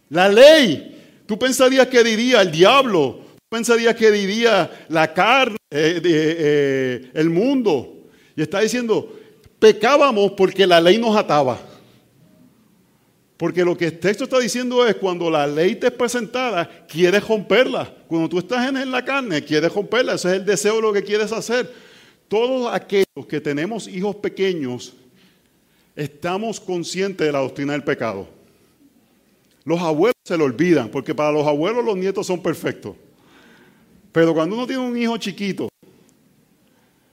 [0.09, 1.21] La ley.
[1.27, 3.22] Tú pensarías que diría el diablo,
[3.53, 8.07] pensaría que diría la carne, eh, eh, el mundo.
[8.35, 9.15] Y está diciendo,
[9.59, 11.59] pecábamos porque la ley nos ataba.
[13.37, 17.27] Porque lo que el texto está diciendo es cuando la ley te es presentada, quieres
[17.27, 17.93] romperla.
[18.07, 20.15] Cuando tú estás en la carne, quieres romperla.
[20.15, 21.71] Ese es el deseo de lo que quieres hacer.
[22.27, 24.93] Todos aquellos que tenemos hijos pequeños,
[25.95, 28.27] estamos conscientes de la doctrina del pecado.
[29.63, 32.95] Los abuelos se lo olvidan, porque para los abuelos los nietos son perfectos.
[34.13, 35.69] Pero cuando uno tiene un hijo chiquito,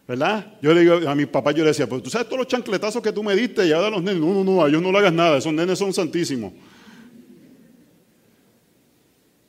[0.07, 0.59] ¿verdad?
[0.61, 3.03] Yo le digo a mi papá, yo le decía, pues tú sabes todos los chancletazos
[3.03, 4.99] que tú me diste y ahora los nenes, no, no, no, a ellos no le
[4.99, 6.53] hagas nada, esos nenes son santísimos.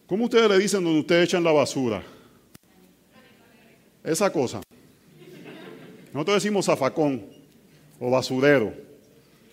[0.08, 2.02] ¿Cómo ustedes le dicen donde ustedes echan la basura?
[4.04, 4.62] Esa cosa.
[6.14, 7.26] Nosotros decimos zafacón
[8.00, 8.74] o basurero.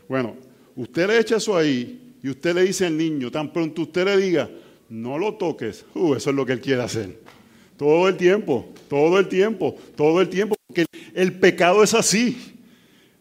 [0.09, 0.37] Bueno,
[0.77, 4.17] usted le echa eso ahí y usted le dice al niño, tan pronto usted le
[4.17, 4.49] diga,
[4.89, 7.38] no lo toques, uh, eso es lo que él quiere hacer.
[7.79, 10.57] Todo el tiempo, todo el tiempo, todo el tiempo.
[10.67, 12.57] Porque el pecado es así.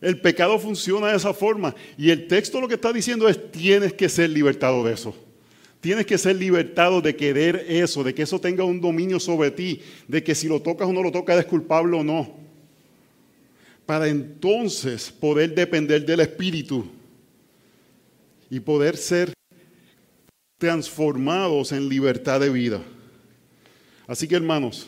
[0.01, 1.75] El pecado funciona de esa forma.
[1.95, 5.15] Y el texto lo que está diciendo es, tienes que ser libertado de eso.
[5.79, 9.79] Tienes que ser libertado de querer eso, de que eso tenga un dominio sobre ti,
[10.07, 12.35] de que si lo tocas o no lo tocas eres culpable o no.
[13.85, 16.83] Para entonces poder depender del Espíritu
[18.49, 19.33] y poder ser
[20.57, 22.81] transformados en libertad de vida.
[24.07, 24.87] Así que hermanos,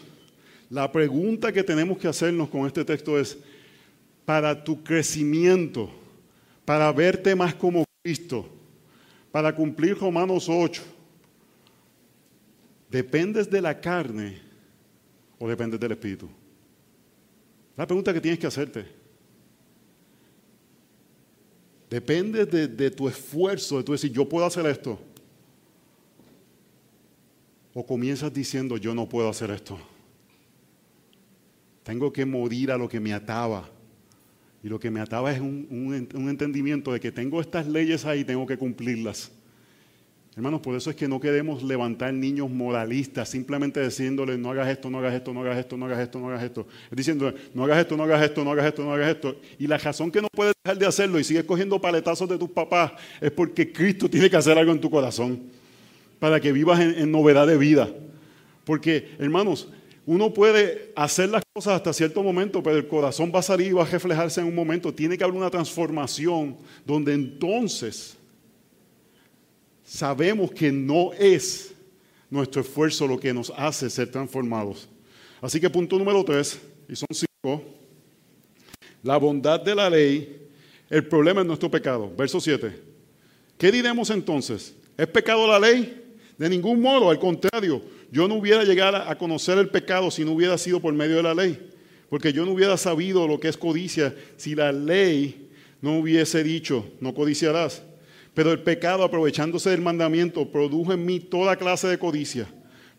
[0.69, 3.38] la pregunta que tenemos que hacernos con este texto es,
[4.23, 5.89] para tu crecimiento,
[6.63, 8.47] para verte más como Cristo,
[9.32, 10.84] para cumplir Romanos 8,
[12.89, 14.39] ¿dependes de la carne
[15.39, 16.29] o dependes del Espíritu?
[17.75, 18.86] La pregunta que tienes que hacerte.
[21.89, 24.99] Depende de, de, tu esfuerzo, de tu decir, yo puedo hacer esto.
[27.73, 29.79] O comienzas diciendo, yo no puedo hacer esto.
[31.84, 33.69] Tengo que morir a lo que me ataba.
[34.63, 38.45] Y lo que me ataba es un, entendimiento de que tengo estas leyes ahí, tengo
[38.45, 39.32] que cumplirlas.
[40.36, 44.89] Hermanos, por eso es que no queremos levantar niños moralistas, simplemente diciéndoles, no hagas esto,
[44.89, 46.67] no hagas esto, no hagas esto, no hagas esto, no hagas esto.
[46.91, 49.36] Es diciendo, no hagas esto, no hagas esto, no hagas esto, no hagas esto.
[49.58, 52.49] Y la razón que no puedes dejar de hacerlo y sigues cogiendo paletazos de tus
[52.49, 55.60] papás es porque Cristo tiene que hacer algo en tu corazón
[56.19, 57.89] para que vivas en, novedad de vida.
[58.65, 59.69] Porque, hermanos,
[60.05, 63.73] uno puede hacer las cosas hasta cierto momento, pero el corazón va a salir y
[63.73, 64.93] va a reflejarse en un momento.
[64.93, 68.17] Tiene que haber una transformación donde entonces
[69.84, 71.73] sabemos que no es
[72.29, 74.88] nuestro esfuerzo lo que nos hace ser transformados.
[75.41, 77.63] Así que punto número tres, y son cinco,
[79.01, 80.49] la bondad de la ley,
[80.89, 82.12] el problema es nuestro pecado.
[82.17, 82.82] Verso 7.
[83.58, 84.75] ¿Qué diremos entonces?
[84.97, 86.09] ¿Es pecado la ley?
[86.39, 90.32] De ningún modo, al contrario, yo no hubiera llegado a conocer el pecado si no
[90.32, 91.69] hubiera sido por medio de la ley,
[92.10, 95.49] porque yo no hubiera sabido lo que es codicia si la ley
[95.82, 97.84] no hubiese dicho, no codiciarás.
[98.34, 102.47] Pero el pecado, aprovechándose del mandamiento, produjo en mí toda clase de codicia,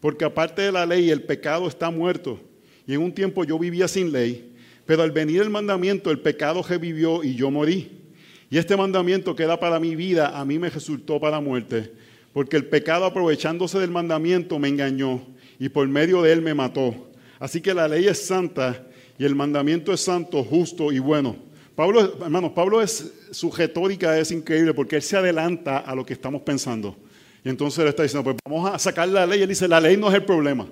[0.01, 2.39] porque aparte de la ley, el pecado está muerto.
[2.87, 4.53] Y en un tiempo yo vivía sin ley,
[4.85, 8.03] pero al venir el mandamiento, el pecado revivió y yo morí.
[8.51, 12.00] Y este mandamiento que era para mi vida, a mí me resultó para muerte
[12.33, 15.23] porque el pecado aprovechándose del mandamiento me engañó
[15.59, 17.09] y por medio de él me mató.
[17.39, 18.87] Así que la ley es santa
[19.19, 21.37] y el mandamiento es santo, justo y bueno.
[21.75, 26.13] Pablo, hermanos, Pablo es, su retórica es increíble porque él se adelanta a lo que
[26.13, 26.97] estamos pensando.
[27.45, 29.43] Y entonces él está diciendo, pues vamos a sacar la ley.
[29.43, 30.67] Él dice, la ley no es el problema.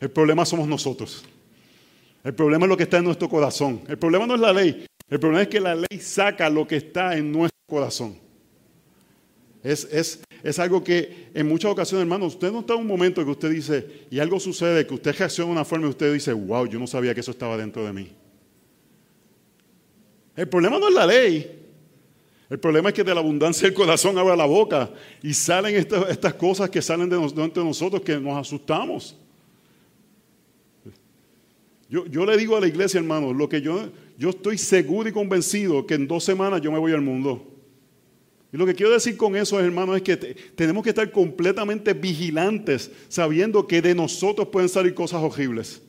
[0.00, 1.24] El problema somos nosotros.
[2.24, 3.82] El problema es lo que está en nuestro corazón.
[3.88, 4.86] El problema no es la ley.
[5.08, 8.27] El problema es que la ley saca lo que está en nuestro corazón.
[9.62, 13.24] Es, es, es algo que en muchas ocasiones, hermanos, usted no está en un momento
[13.24, 16.32] que usted dice, y algo sucede, que usted reacciona de una forma y usted dice,
[16.32, 18.12] wow, yo no sabía que eso estaba dentro de mí.
[20.36, 21.54] El problema no es la ley.
[22.48, 24.90] El problema es que de la abundancia del corazón abre la boca
[25.22, 29.16] y salen estas, cosas que salen de, de nosotros que nos asustamos.
[31.90, 35.12] Yo, yo, le digo a la iglesia, hermanos, lo que yo, yo estoy seguro y
[35.12, 37.57] convencido que en dos semanas yo me voy al mundo.
[38.52, 42.90] Y lo que quiero decir con eso, hermano, es que tenemos que estar completamente vigilantes,
[43.08, 45.82] sabiendo que de nosotros pueden salir cosas horribles.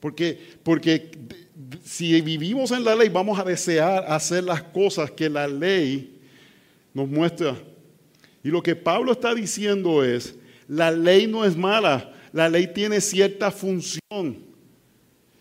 [0.00, 1.10] Porque, porque
[1.84, 6.18] si vivimos en la ley, vamos a desear hacer las cosas que la ley
[6.92, 7.56] nos muestra.
[8.42, 10.34] Y lo que Pablo está diciendo es,
[10.68, 14.44] la ley no es mala, la ley tiene cierta función.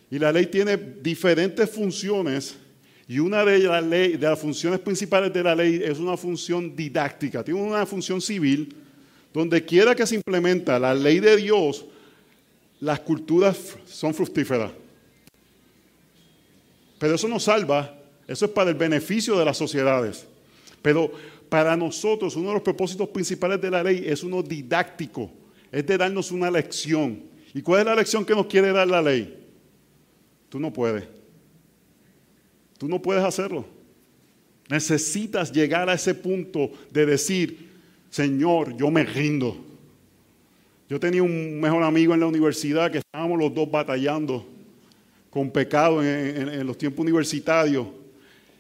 [0.10, 2.58] Y la ley tiene diferentes funciones
[3.10, 7.44] y una de, de las funciones principales de la ley es una función didáctica.
[7.44, 8.76] Tiene una función civil,
[9.34, 11.86] Donde quiera que se implementa la ley de Dios,
[12.80, 14.72] las culturas son fructíferas.
[17.00, 17.96] Pero eso no salva,
[18.28, 20.28] eso es para el beneficio de las sociedades.
[20.84, 21.12] Pero
[21.50, 25.32] para nosotros uno de los propósitos principales de la ley es uno didáctico,
[25.72, 27.24] es de darnos una lección.
[27.56, 29.36] ¿Y cuál es la lección que nos quiere dar la ley?
[30.48, 31.19] Tú no puedes.
[32.80, 33.66] Tú no puedes hacerlo.
[34.70, 37.70] Necesitas llegar a ese punto de decir,
[38.10, 39.58] Señor, yo me rindo.
[40.90, 44.48] Yo tenía un mejor amigo en la universidad que estábamos los dos batallando
[45.30, 47.86] con pecado en, los tiempos universitarios.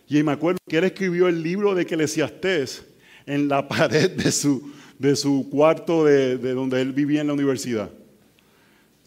[0.07, 2.83] Y me acuerdo que él escribió el libro de Eclesiastés
[3.25, 7.89] en la pared de su, de su cuarto de, donde él vivía en la universidad.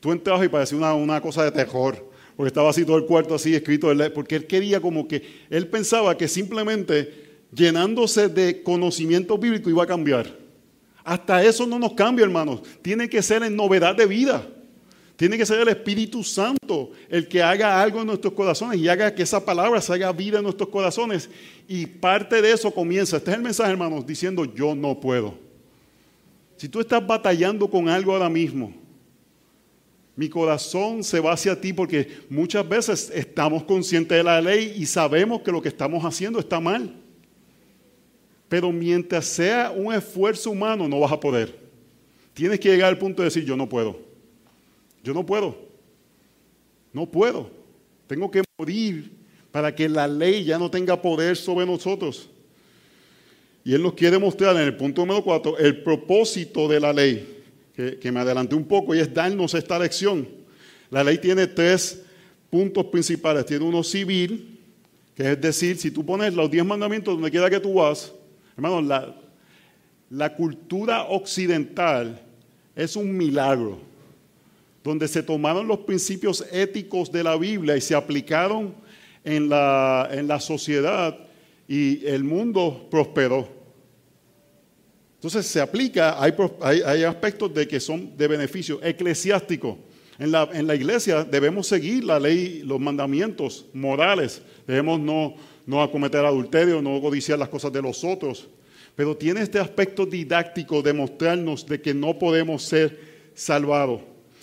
[0.00, 3.34] Tú entrabas y parecía una, una cosa de terror porque estaba así todo el cuarto
[3.34, 9.68] así escrito, porque él quería como que, él pensaba que simplemente llenándose de conocimiento bíblico
[9.70, 10.42] iba a cambiar.
[11.04, 12.62] Hasta eso no nos cambia, hermanos.
[12.80, 14.46] Tiene que ser en novedad de vida.
[15.16, 19.14] Tiene que ser el Espíritu Santo el que haga algo en nuestros corazones y haga
[19.14, 21.28] que esa palabra se haga vida en nuestros corazones.
[21.68, 23.18] Y parte de eso comienza.
[23.18, 25.34] Este es el mensaje, hermanos, diciendo yo no puedo.
[26.56, 28.72] Si tú estás batallando con algo ahora mismo,
[30.22, 34.86] mi corazón se va hacia ti porque muchas veces estamos conscientes de la ley y
[34.86, 36.94] sabemos que lo que estamos haciendo está mal.
[38.48, 41.58] Pero mientras sea un esfuerzo humano, no vas a poder.
[42.34, 43.98] Tienes que llegar al punto de decir, yo no puedo.
[45.02, 45.56] Yo no puedo.
[46.92, 47.50] No puedo.
[48.06, 49.10] Tengo que morir
[49.50, 52.30] para que la ley ya no tenga poder sobre nosotros.
[53.64, 57.41] Y Él nos quiere mostrar en el punto número 4 el propósito de la ley
[57.74, 60.28] que, me adelanté un poco y es darnos esta lección.
[60.90, 62.02] La ley tiene tres
[62.50, 63.46] puntos principales.
[63.46, 64.58] Tiene uno civil,
[65.14, 68.12] que es decir, si tú pones los diez mandamientos donde quiera que tú vas,
[68.56, 69.14] hermano, la,
[70.10, 72.20] la cultura occidental
[72.76, 73.78] es un milagro,
[74.84, 78.74] donde se tomaron los principios éticos de la Biblia y se aplicaron
[79.24, 81.16] en la, en la sociedad
[81.68, 83.61] y el mundo prosperó.
[85.22, 89.78] Entonces se aplica, hay, aspectos de que son de beneficio eclesiástico.
[90.18, 94.42] En la, en la, iglesia debemos seguir la ley, los mandamientos morales.
[94.66, 98.48] Debemos no, no acometer adulterio, no codiciar las cosas de los otros.
[98.96, 102.98] Pero tiene este aspecto didáctico de mostrarnos de que no podemos ser
[103.32, 104.00] salvados.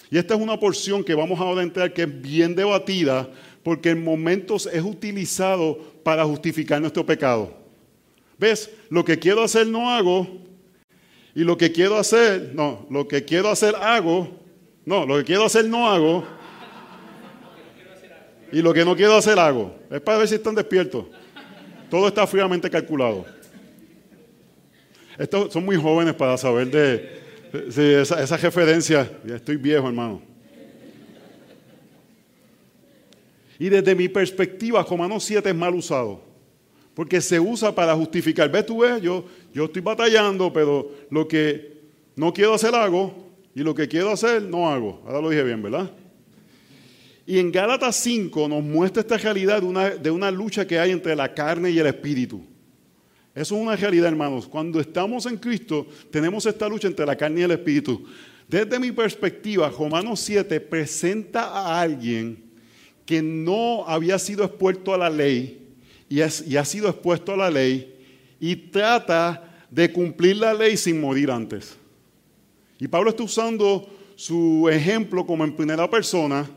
[0.10, 3.30] Y esta es una porción que vamos a entrar que es bien debatida
[3.64, 7.54] porque en momentos es utilizado para justificar nuestro pecado.
[8.38, 8.72] ¿Ves?
[8.90, 10.48] Lo que quiero hacer no hago,
[11.36, 14.40] y lo que quiero hacer, no, lo que quiero hacer hago,
[14.86, 16.26] no, lo que quiero hacer no hago.
[18.52, 19.76] Y lo que no quiero hacer hago.
[19.92, 21.06] Es para ver si están despiertos.
[21.90, 23.26] Todo está fríamente calculado.
[25.18, 29.12] Estos son muy jóvenes para saber de, esa, referencia.
[29.26, 30.22] Ya estoy viejo, hermano.
[33.60, 36.29] Y desde mi perspectiva, Romanos 7 es mal usado.
[37.00, 38.52] Porque se usa para justificar.
[38.52, 38.80] ¿Ves tú?
[38.80, 39.02] Ves?
[39.02, 41.80] Yo, yo estoy batallando, pero lo que
[42.18, 43.14] no quiero hacer hago
[43.56, 45.02] y lo que quiero hacer no hago.
[45.06, 45.90] Ahora lo dije bien, ¿verdad?
[47.26, 50.92] Y en Gálatas 5 nos muestra esta realidad de una, de una lucha que hay
[50.92, 52.44] entre la carne y el espíritu.
[53.34, 54.46] Eso es una realidad, hermanos.
[54.46, 58.06] Cuando estamos en Cristo, tenemos esta lucha entre la carne y el espíritu.
[58.46, 62.44] Desde mi perspectiva, Romanos 7 presenta a alguien
[63.06, 65.59] que no había sido expuesto a la ley,
[66.10, 67.96] y, ha sido expuesto a la ley
[68.40, 71.78] y trata de cumplir la ley sin morir antes.
[72.80, 76.50] Y Pablo está usando su ejemplo como en primera persona,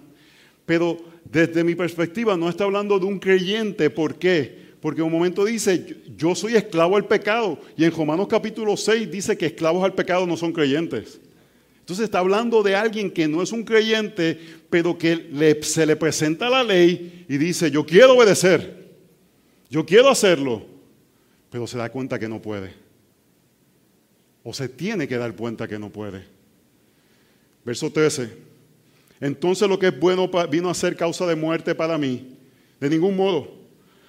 [0.64, 3.90] pero desde mi perspectiva no está hablando de un creyente.
[3.90, 4.72] ¿Por qué?
[4.80, 7.58] Porque en un momento dice, yo soy esclavo al pecado.
[7.76, 11.20] Y en Romanos capítulo 6 dice que esclavos al pecado no son creyentes.
[11.80, 14.38] Entonces está hablando de alguien que no es un creyente,
[14.70, 18.81] pero que se le presenta la ley y dice, yo quiero obedecer.
[19.72, 20.61] Yo quiero hacerlo,
[21.48, 22.74] pero se da cuenta que no puede.
[24.44, 26.27] O se tiene que dar cuenta que no puede.
[27.64, 28.37] Verso 13.
[29.18, 32.37] Entonces lo que es bueno vino a ser causa de muerte para mí.
[32.81, 33.50] De ningún modo.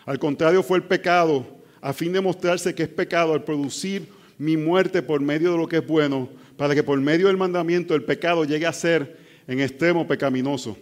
[0.05, 1.45] Al contrario fue el pecado,
[1.79, 5.69] a fin de mostrarse que es pecado al producir mi muerte por medio de lo
[5.69, 9.61] que es bueno, para que por medio del mandamiento el pecado llegue a ser en
[9.61, 10.75] extremo pecaminoso.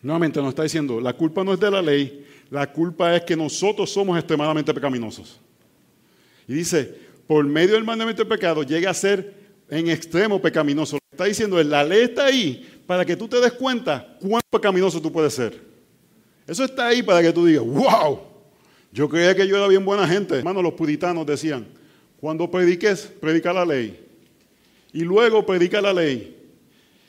[0.00, 3.36] Nuevamente nos está diciendo, la culpa no es de la ley, la culpa es que
[3.36, 5.40] nosotros somos extremadamente pecaminosos.
[6.46, 6.94] Y dice,
[7.26, 9.34] por medio del mandamiento del pecado llega a ser
[9.68, 10.96] en extremo pecaminoso.
[10.96, 15.00] Lo está diciendo la ley está ahí para que tú te des cuenta cuán pecaminoso
[15.00, 15.60] tú puedes ser.
[16.46, 18.20] Eso está ahí para que tú digas, wow,
[18.92, 20.36] yo creía que yo era bien buena gente.
[20.36, 21.66] Hermanos, los puritanos decían,
[22.20, 24.02] cuando prediques, predica la ley.
[24.92, 26.34] y luego predica la ley.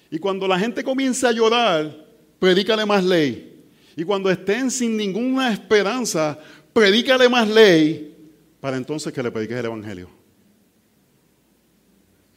[0.09, 2.05] Y cuando la gente comienza a llorar,
[2.39, 3.56] predícale más ley.
[3.97, 6.37] Y cuando estén sin ninguna esperanza,
[6.71, 8.15] predícale más ley
[8.61, 10.07] para entonces que le prediques el Evangelio.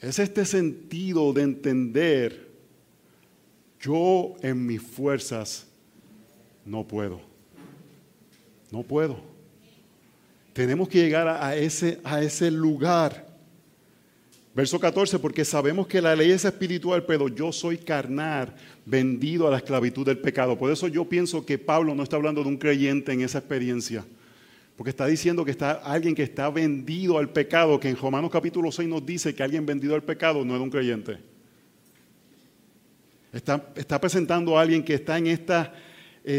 [0.01, 2.49] Es este sentido de entender,
[3.79, 5.67] yo en mis fuerzas
[6.65, 7.21] no puedo.
[8.71, 9.21] No puedo.
[10.55, 13.30] Tenemos que llegar a, ese, a ese lugar.
[14.53, 18.53] Verso 14, porque sabemos que la ley es espiritual, pero yo soy carnal,
[18.85, 20.59] vendido a la esclavitud del pecado.
[20.59, 24.05] Por eso yo pienso que Pablo no está hablando de un creyente en esa experiencia.
[24.77, 28.73] Porque está diciendo que está alguien que está vendido al pecado, que en Romanos capítulo
[28.73, 31.19] 6 nos dice que alguien vendido al pecado no es un creyente.
[33.33, 35.71] Está, está presentando a alguien que está en este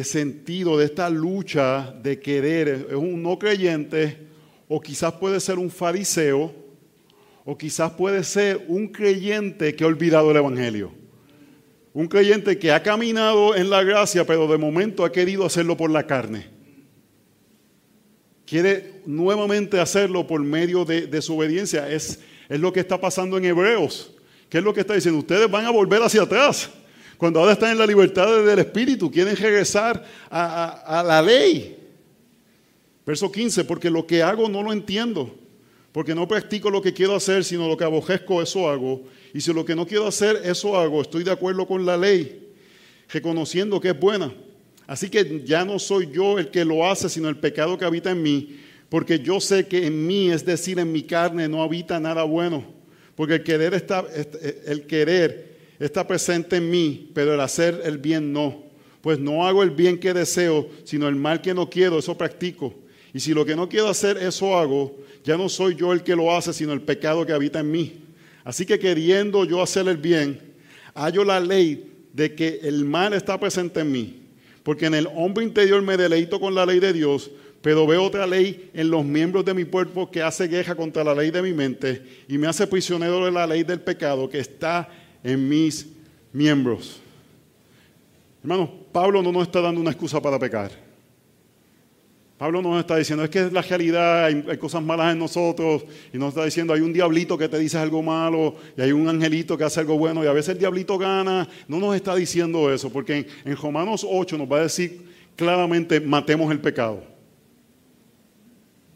[0.04, 4.28] sentido de esta lucha de querer, es un no creyente,
[4.68, 6.54] o quizás puede ser un fariseo,
[7.46, 10.92] o quizás puede ser un creyente que ha olvidado el Evangelio.
[11.94, 15.90] Un creyente que ha caminado en la gracia, pero de momento ha querido hacerlo por
[15.90, 16.62] la carne
[18.52, 21.90] quiere nuevamente hacerlo por medio de, su obediencia.
[21.90, 22.20] Es,
[22.50, 24.12] es lo que está pasando en Hebreos.
[24.50, 25.20] ¿Qué es lo que está diciendo?
[25.20, 26.70] Ustedes van a volver hacia atrás.
[27.16, 31.78] Cuando ahora están en la libertad del Espíritu, quieren regresar a, a la ley.
[33.06, 35.34] Verso 15, porque lo que hago no lo entiendo,
[35.92, 39.04] porque no practico lo que quiero hacer, sino lo que abojezco, eso hago.
[39.34, 42.50] Y si lo que no quiero hacer, eso hago, estoy de acuerdo con la ley,
[43.10, 44.34] reconociendo que es buena.
[44.88, 48.12] Así que ya no soy yo el que lo hace, sino el pecado que habita
[48.12, 52.00] en mí, porque yo sé que en mí, es decir, en mi carne, no habita
[52.00, 52.66] nada bueno,
[53.16, 54.06] porque el querer está,
[54.66, 58.64] el querer está presente en mí, pero el hacer el bien no.
[59.02, 62.76] Pues no hago el bien que deseo, sino el mal que no quiero, eso practico.
[63.14, 66.16] Y si lo que no quiero hacer, eso hago, ya no soy yo el que
[66.16, 68.04] lo hace, sino el pecado que habita en mí.
[68.44, 70.40] Así que queriendo yo hacer el bien,
[70.96, 74.22] hallo la ley de que el mal está presente en mí
[74.64, 77.32] porque en el hombre interior me deleito con la ley de Dios,
[77.62, 81.16] pero veo otra ley en los miembros de mi cuerpo que hace guerra contra la
[81.16, 84.88] ley de mi mente y me hace prisionero de la ley del pecado que está
[85.24, 85.88] en mis
[86.32, 87.00] miembros.
[88.44, 90.72] Hermanos, Pablo no nos está dando una excusa para pecar.
[92.42, 96.18] Pablo nos está diciendo, es que es la realidad, hay, cosas malas en nosotros, y
[96.18, 99.56] nos está diciendo, hay un diablito que te dice algo malo, y hay un angelito
[99.56, 101.48] que hace algo bueno, y a veces el diablito gana.
[101.68, 105.04] No nos está diciendo eso, porque en, en Romanos 8 nos va a decir
[105.36, 107.04] claramente, matemos el pecado.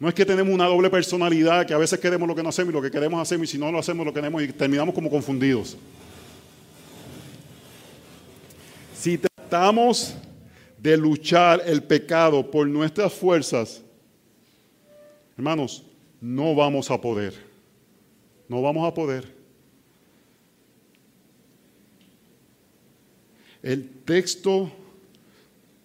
[0.00, 2.72] No es que tenemos una doble personalidad, que a veces queremos lo que no hacemos
[2.72, 5.08] y lo que queremos hacemos, y si no lo hacemos lo queremos y terminamos como
[5.08, 5.76] confundidos.
[8.98, 10.16] Si tratamos
[10.78, 13.82] de luchar el pecado por nuestras fuerzas,
[15.36, 15.84] hermanos,
[16.20, 17.34] no vamos a poder.
[18.48, 19.34] No vamos a poder.
[23.62, 24.70] El texto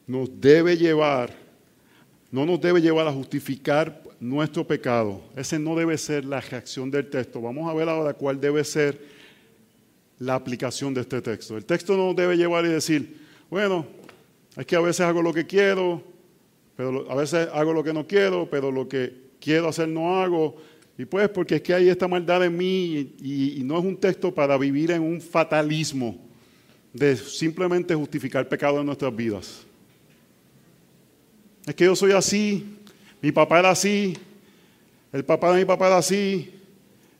[0.05, 1.33] nos debe llevar,
[2.29, 5.23] no nos debe llevar a justificar nuestro pecado.
[5.35, 7.41] Ese no debe ser la reacción del texto.
[7.41, 9.01] Vamos a ver ahora cuál debe ser
[10.19, 11.57] la aplicación de este texto.
[11.57, 13.19] El texto no debe llevar y decir,
[13.49, 13.87] bueno,
[14.57, 16.03] es que a veces hago lo que quiero,
[16.75, 20.57] pero a veces hago lo que no quiero, pero lo que quiero hacer no hago.
[20.97, 24.33] Y pues porque es que hay esta maldad en mí y, no es un texto
[24.33, 26.17] para vivir en un fatalismo
[26.93, 29.65] de simplemente justificar pecado en nuestras vidas.
[31.65, 32.77] Es que yo soy así,
[33.21, 34.17] mi papá era así,
[35.13, 36.53] el papá de mi papá era así,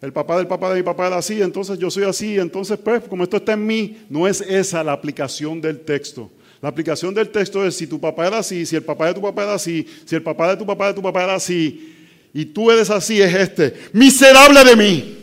[0.01, 3.03] el papá del papá de mi papá era así, entonces yo soy así, entonces pues
[3.03, 6.29] como esto está en mí, no es esa la aplicación del texto.
[6.61, 9.21] La aplicación del texto es si tu papá era así, si el papá de tu
[9.21, 11.95] papá era así, si el papá de tu papá de tu papá era así,
[12.33, 13.73] y tú eres así, es este.
[13.93, 15.17] Miserable de mí.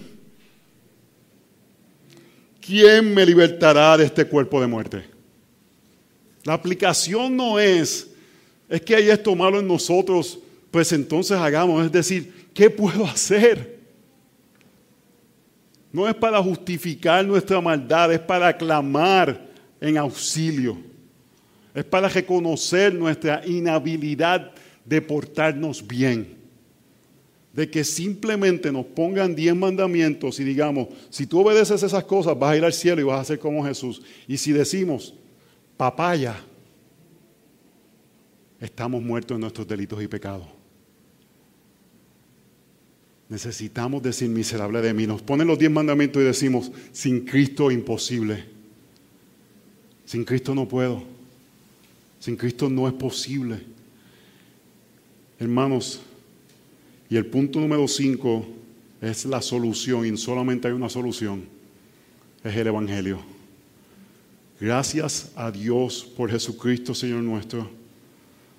[2.61, 5.05] ¿Quién me libertará de este cuerpo de muerte?
[6.45, 8.09] La aplicación no es,
[8.68, 10.39] es que hay esto malo en nosotros,
[10.70, 13.78] pues entonces hagamos, es decir, ¿qué puedo hacer?
[15.93, 19.49] No es para justificar nuestra maldad, es para clamar
[19.80, 20.88] en auxilio.
[21.78, 24.50] Es para reconocer nuestra inhabilidad
[24.84, 26.36] de portarnos bien.
[27.52, 32.50] De que simplemente nos pongan diez mandamientos y digamos, si tú obedeces esas cosas vas
[32.50, 34.02] a ir al cielo y vas a ser como Jesús.
[34.26, 35.14] Y si decimos,
[35.76, 36.34] papaya,
[38.58, 40.48] estamos muertos en nuestros delitos y pecados.
[43.28, 45.06] Necesitamos decir miserable de mí.
[45.06, 48.46] Nos ponen los diez mandamientos y decimos, sin Cristo imposible.
[50.04, 51.17] Sin Cristo no puedo.
[52.20, 53.60] Sin Cristo no es posible.
[55.38, 56.00] Hermanos,
[57.08, 58.46] y el punto número cinco
[59.00, 61.44] es la solución, y solamente hay una solución.
[62.44, 63.18] es el Evangelio.
[64.60, 67.70] Gracias a Dios por Jesucristo, Señor nuestro.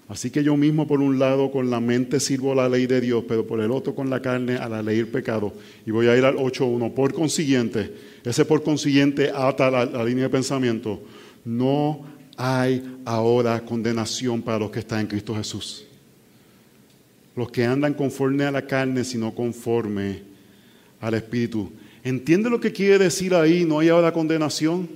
[0.07, 2.99] Así que yo mismo por un lado con la mente sirvo a la ley de
[2.99, 5.53] Dios, pero por el otro con la carne a la ley del pecado.
[5.86, 6.93] Y voy a ir al 8.1.
[6.93, 7.93] Por consiguiente,
[8.24, 11.01] ese por consiguiente ata la, la línea de pensamiento.
[11.45, 12.05] No
[12.42, 15.84] hay ahora condenación para los que están en Cristo Jesús.
[17.36, 20.22] Los que andan conforme a la carne, sino conforme
[21.02, 21.70] al Espíritu.
[22.02, 23.66] ¿Entiende lo que quiere decir ahí?
[23.66, 24.90] No hay ahora condenación.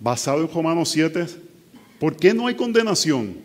[0.00, 1.26] Basado en Romanos 7.
[2.00, 3.36] ¿Por qué no hay condenación?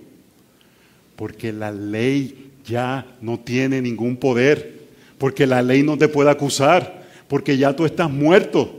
[1.17, 4.87] Porque la ley ya no tiene ningún poder.
[5.17, 7.05] Porque la ley no te puede acusar.
[7.27, 8.76] Porque ya tú estás muerto.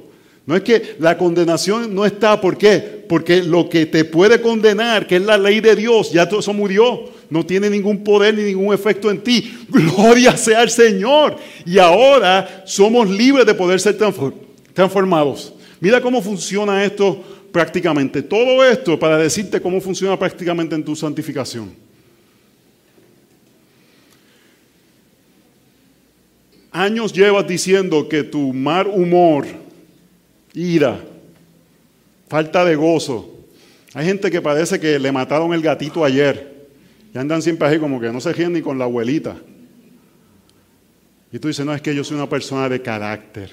[0.49, 3.05] No es que la condenación no está, ¿por qué?
[3.07, 6.55] Porque lo que te puede condenar, que es la ley de Dios, ya todo eso
[6.55, 7.05] murió.
[7.29, 9.55] No tiene ningún poder ni ningún efecto en ti.
[9.69, 11.37] Gloria sea al Señor.
[11.67, 13.99] Y ahora somos libres de poder ser
[14.73, 15.53] transformados.
[15.81, 17.23] Mira cómo funciona esto
[17.53, 18.23] prácticamente.
[18.23, 21.75] Todo esto para decirte cómo funciona prácticamente en tu santificación.
[26.71, 29.68] Años llevas diciendo que tu mal humor,
[30.55, 31.01] ira,
[32.29, 33.35] falta de gozo.
[33.95, 36.69] Hay gente que parece que le mataron el gatito ayer
[37.15, 39.37] y andan siempre así como que no se ríen ni con la abuelita.
[41.33, 43.51] Y tú dices, no, es que yo soy una persona de carácter.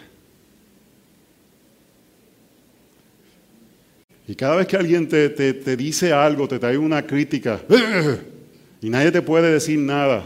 [4.28, 7.62] Y cada vez que alguien te, te dice algo, te trae una crítica,
[8.82, 10.26] y nadie te puede decir nada,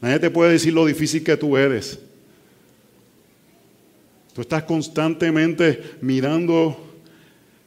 [0.00, 1.98] nadie te puede decir lo difícil que tú eres.
[4.34, 6.76] Tú estás constantemente mirando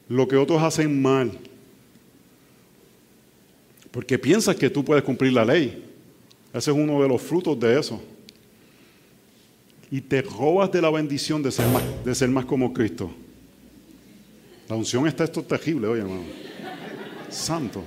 [0.10, 1.32] lo que otros hacen mal.
[3.90, 5.86] Porque piensas que tú puedes cumplir la ley.
[6.54, 8.02] Ese es uno de los frutos de eso.
[9.90, 13.10] Y te robas de la bendición de ser más, de ser más como Cristo.
[14.68, 16.24] La unción está esto terrible, oye hermano.
[17.30, 17.82] Santo.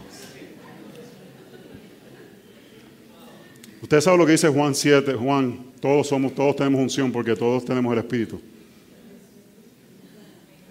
[3.83, 7.65] Usted sabe lo que dice Juan 7, Juan, todos somos, todos tenemos unción porque todos
[7.65, 8.41] tenemos el Espíritu.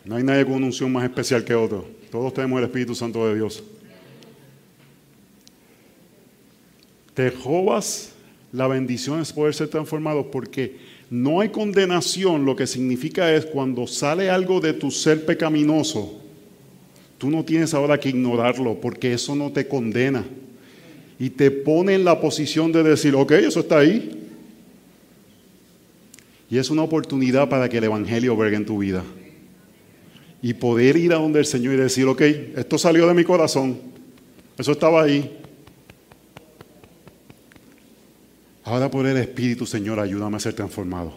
[0.10, 1.86] No hay nadie con una unción más especial que otro.
[2.10, 3.64] Todos tenemos el Espíritu Santo de Dios.
[7.14, 8.14] Te robas
[8.52, 10.78] la bendición de poder ser transformado porque
[11.12, 12.44] no hay condenación.
[12.44, 16.20] Lo que significa es cuando sale algo de tu ser pecaminoso,
[17.20, 20.26] tú no tienes ahora que ignorarlo porque eso no te condena.
[21.20, 24.28] Y te pone en la posición de decir, ok, eso está ahí.
[26.50, 29.04] Y es una oportunidad para que el Evangelio vergue en tu vida
[30.42, 33.80] y poder ir a donde el Señor y decir, ok, esto salió de mi corazón,
[34.58, 35.38] eso estaba ahí.
[38.64, 41.14] Ahora por el Espíritu, Señor, ayúdame a ser transformado.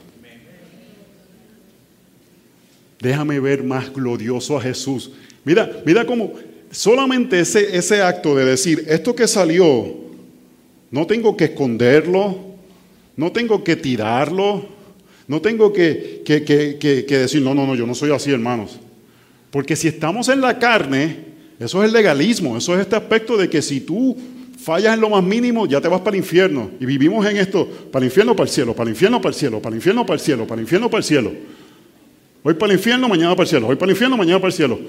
[3.00, 5.10] Déjame ver más glorioso a Jesús.
[5.44, 6.32] Mira, mira cómo
[6.70, 9.96] solamente ese, ese acto de decir, esto que salió,
[10.90, 12.38] no tengo que esconderlo,
[13.16, 14.66] no tengo que tirarlo,
[15.26, 18.78] no tengo que, que, que decir, no, no, no, yo no soy así, hermanos.
[19.52, 21.14] Porque si estamos en la carne,
[21.60, 24.16] eso es el legalismo, eso es este aspecto de que si tú
[24.58, 26.70] fallas en lo más mínimo, ya te vas para el infierno.
[26.80, 29.38] Y vivimos en esto, para el infierno, para el cielo, para el infierno, para el
[29.38, 31.32] cielo, para el infierno, para el cielo, para el infierno, para el cielo.
[32.42, 33.68] Hoy para el infierno, mañana para el cielo.
[33.68, 34.80] Hoy para el infierno, mañana para el cielo.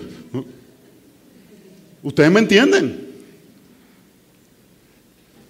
[2.01, 3.07] ¿Ustedes me entienden?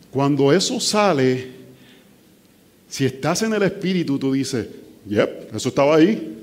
[0.09, 1.51] Cuando eso sale,
[2.89, 4.67] si estás en el Espíritu, tú dices,
[5.07, 6.35] yep, eso estaba ahí.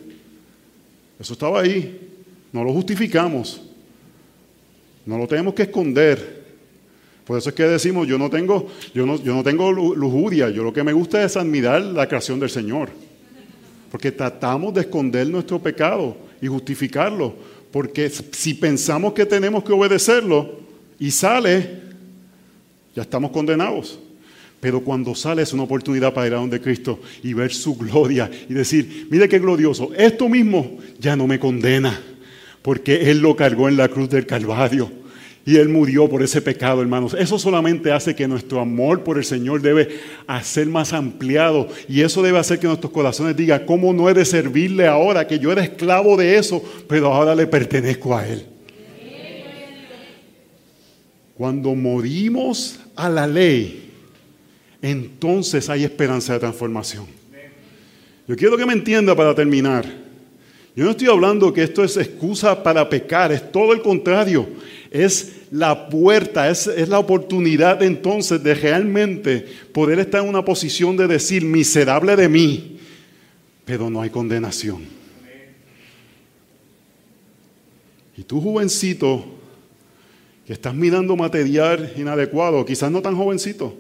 [1.19, 2.10] Eso estaba ahí.
[2.53, 3.63] No lo justificamos.
[5.07, 6.41] No lo tenemos que esconder.
[7.25, 10.65] Por eso es que decimos, yo no tengo, yo no, yo no tengo lujuria, yo
[10.65, 12.91] lo que me gusta es admirar la creación del Señor.
[13.91, 17.35] Porque tratamos de esconder nuestro pecado y justificarlo.
[17.71, 20.61] Porque si pensamos que tenemos que obedecerlo
[20.99, 21.83] y sale,
[22.95, 23.99] ya estamos condenados.
[24.61, 28.31] Pero cuando sale es una oportunidad para ir a donde Cristo y ver su gloria
[28.49, 31.99] y decir, mire qué glorioso, esto mismo ya no me condena
[32.63, 34.91] porque Él lo cargó en la cruz del Calvario.
[35.47, 37.17] Y Él murió por ese pecado, hermanos.
[37.19, 39.89] Eso solamente hace que nuestro amor por el Señor debe
[40.27, 41.69] hacer más ampliado.
[41.89, 45.27] Y eso debe hacer que nuestros corazones digan, ¿cómo no he de servirle ahora?
[45.27, 48.45] Que yo era esclavo de eso, pero ahora le pertenezco a Él.
[51.37, 53.91] Cuando morimos a la ley,
[54.83, 57.07] entonces hay esperanza de transformación.
[58.29, 60.10] Yo quiero que me entienda para terminar.
[60.77, 64.49] Yo no estoy hablando que esto es excusa para pecar, es todo el contrario.
[64.91, 71.09] Es la puerta, es, la oportunidad entonces de realmente poder estar en una posición de
[71.09, 72.79] decir, miserable de mí,
[73.65, 74.85] pero no hay condenación.
[78.17, 79.25] Y tú, jovencito,
[80.47, 83.75] que estás mirando material inadecuado, quizás no tan jovencito,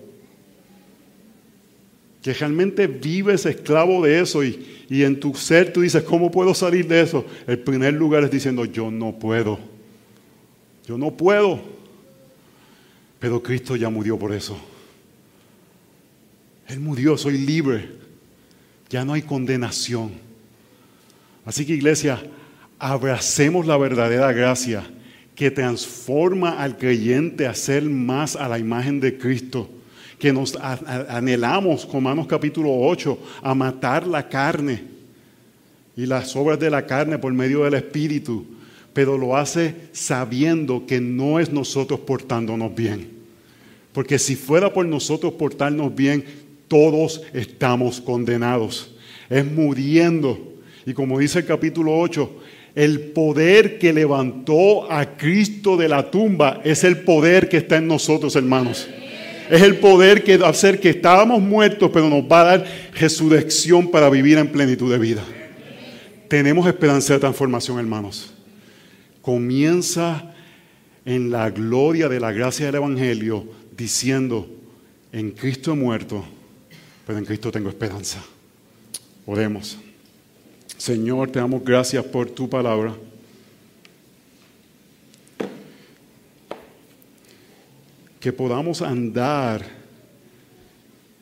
[2.22, 6.54] que realmente vives esclavo de eso y, y en tu ser tú dices, ¿cómo puedo
[6.54, 7.24] salir de eso?
[7.46, 9.58] El primer lugar es diciendo, yo no puedo,
[10.86, 11.60] yo no puedo,
[13.18, 14.58] pero Cristo ya murió por eso.
[16.68, 17.88] Él murió, soy libre,
[18.90, 20.12] ya no hay condenación.
[21.44, 22.22] Así que iglesia,
[22.78, 24.84] abracemos la verdadera gracia
[25.34, 29.70] que transforma al creyente a ser más a la imagen de Cristo
[30.20, 34.84] que nos anhelamos, Romanos capítulo 8, a matar la carne
[35.96, 38.44] y las obras de la carne por medio del Espíritu,
[38.92, 43.08] pero lo hace sabiendo que no es nosotros portándonos bien.
[43.92, 46.22] Porque si fuera por nosotros portarnos bien,
[46.68, 48.94] todos estamos condenados.
[49.28, 50.38] Es muriendo.
[50.84, 52.30] Y como dice el capítulo 8,
[52.74, 57.88] el poder que levantó a Cristo de la tumba es el poder que está en
[57.88, 58.86] nosotros, hermanos.
[59.50, 64.08] Es el poder que hacer que estábamos muertos, pero nos va a dar resurrección para
[64.08, 65.24] vivir en plenitud de vida.
[66.28, 68.32] Tenemos esperanza de transformación, hermanos.
[69.20, 70.32] Comienza
[71.04, 73.44] en la gloria de la gracia del Evangelio
[73.76, 74.48] diciendo,
[75.12, 76.24] en Cristo he muerto,
[77.04, 78.22] pero en Cristo tengo esperanza.
[79.26, 79.78] Oremos.
[80.76, 82.94] Señor, te damos gracias por tu palabra.
[88.20, 89.64] Que podamos andar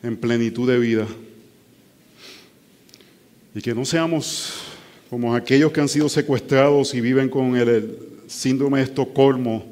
[0.03, 1.07] en plenitud de vida
[3.55, 4.65] y que no seamos
[5.09, 7.97] como aquellos que han sido secuestrados y viven con el,
[8.27, 9.65] síndrome de Estocolmo,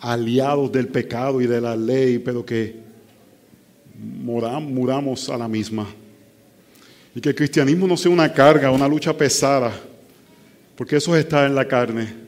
[0.00, 2.74] aliados del pecado y de la ley, pero que
[3.94, 5.86] muramos a la misma.
[7.14, 9.72] Y que el cristianismo no sea una carga, una lucha pesada,
[10.74, 12.25] porque eso está en la carne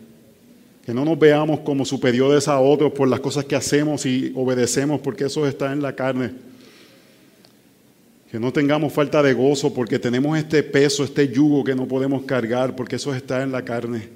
[0.88, 5.02] que no nos veamos como superiores a otros por las cosas que hacemos y obedecemos,
[5.02, 6.30] porque eso está en la carne.
[8.30, 12.22] Que no tengamos falta de gozo porque tenemos este peso, este yugo que no podemos
[12.22, 14.08] cargar, porque eso está en la carne.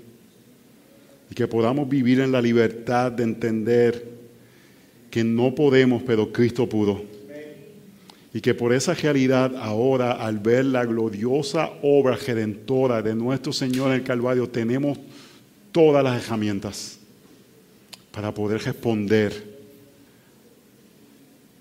[1.30, 4.08] Y que podamos vivir en la libertad de entender
[5.10, 7.02] que no podemos, pero Cristo pudo.
[8.32, 13.88] Y que por esa realidad ahora, al ver la gloriosa obra redentora de nuestro Señor
[13.88, 14.98] en el Calvario, tenemos
[15.72, 16.98] todas las herramientas
[18.12, 19.52] para poder responder,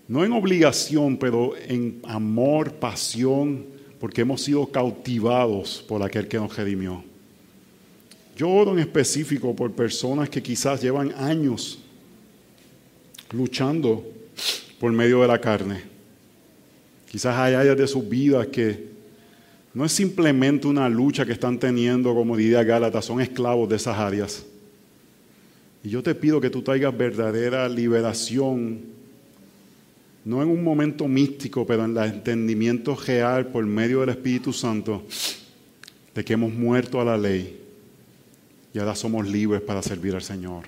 [0.07, 3.65] no en obligación, pero en amor, pasión,
[3.99, 7.03] porque hemos sido cautivados por aquel que nos redimió.
[8.35, 11.79] Yo oro en específico por personas que quizás llevan años
[13.31, 14.05] luchando
[14.79, 15.83] por medio de la carne.
[17.09, 18.90] Quizás hay áreas de sus vidas que
[19.73, 23.97] no es simplemente una lucha que están teniendo, como diría Gálatas, son esclavos de esas
[23.97, 24.45] áreas.
[25.83, 28.81] Y yo te pido que tú traigas verdadera liberación,
[30.25, 35.03] no en un momento místico, pero en el entendimiento real por medio del Espíritu Santo,
[36.13, 37.59] de que hemos muerto a la ley
[38.73, 40.65] y ahora somos libres para servir al Señor.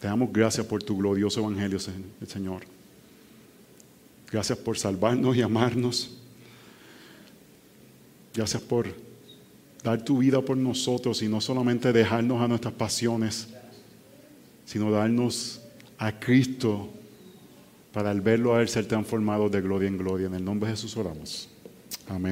[0.00, 2.62] Te damos gracias por tu glorioso evangelio, Señor.
[4.30, 6.19] Gracias por salvarnos y amarnos.
[8.40, 8.86] Gracias por
[9.84, 13.48] dar tu vida por nosotros y no solamente dejarnos a nuestras pasiones,
[14.64, 15.60] sino darnos
[15.98, 16.88] a Cristo
[17.92, 20.26] para al verlo a Él ser transformado de gloria en gloria.
[20.28, 21.50] En el nombre de Jesús oramos.
[22.08, 22.28] Amén.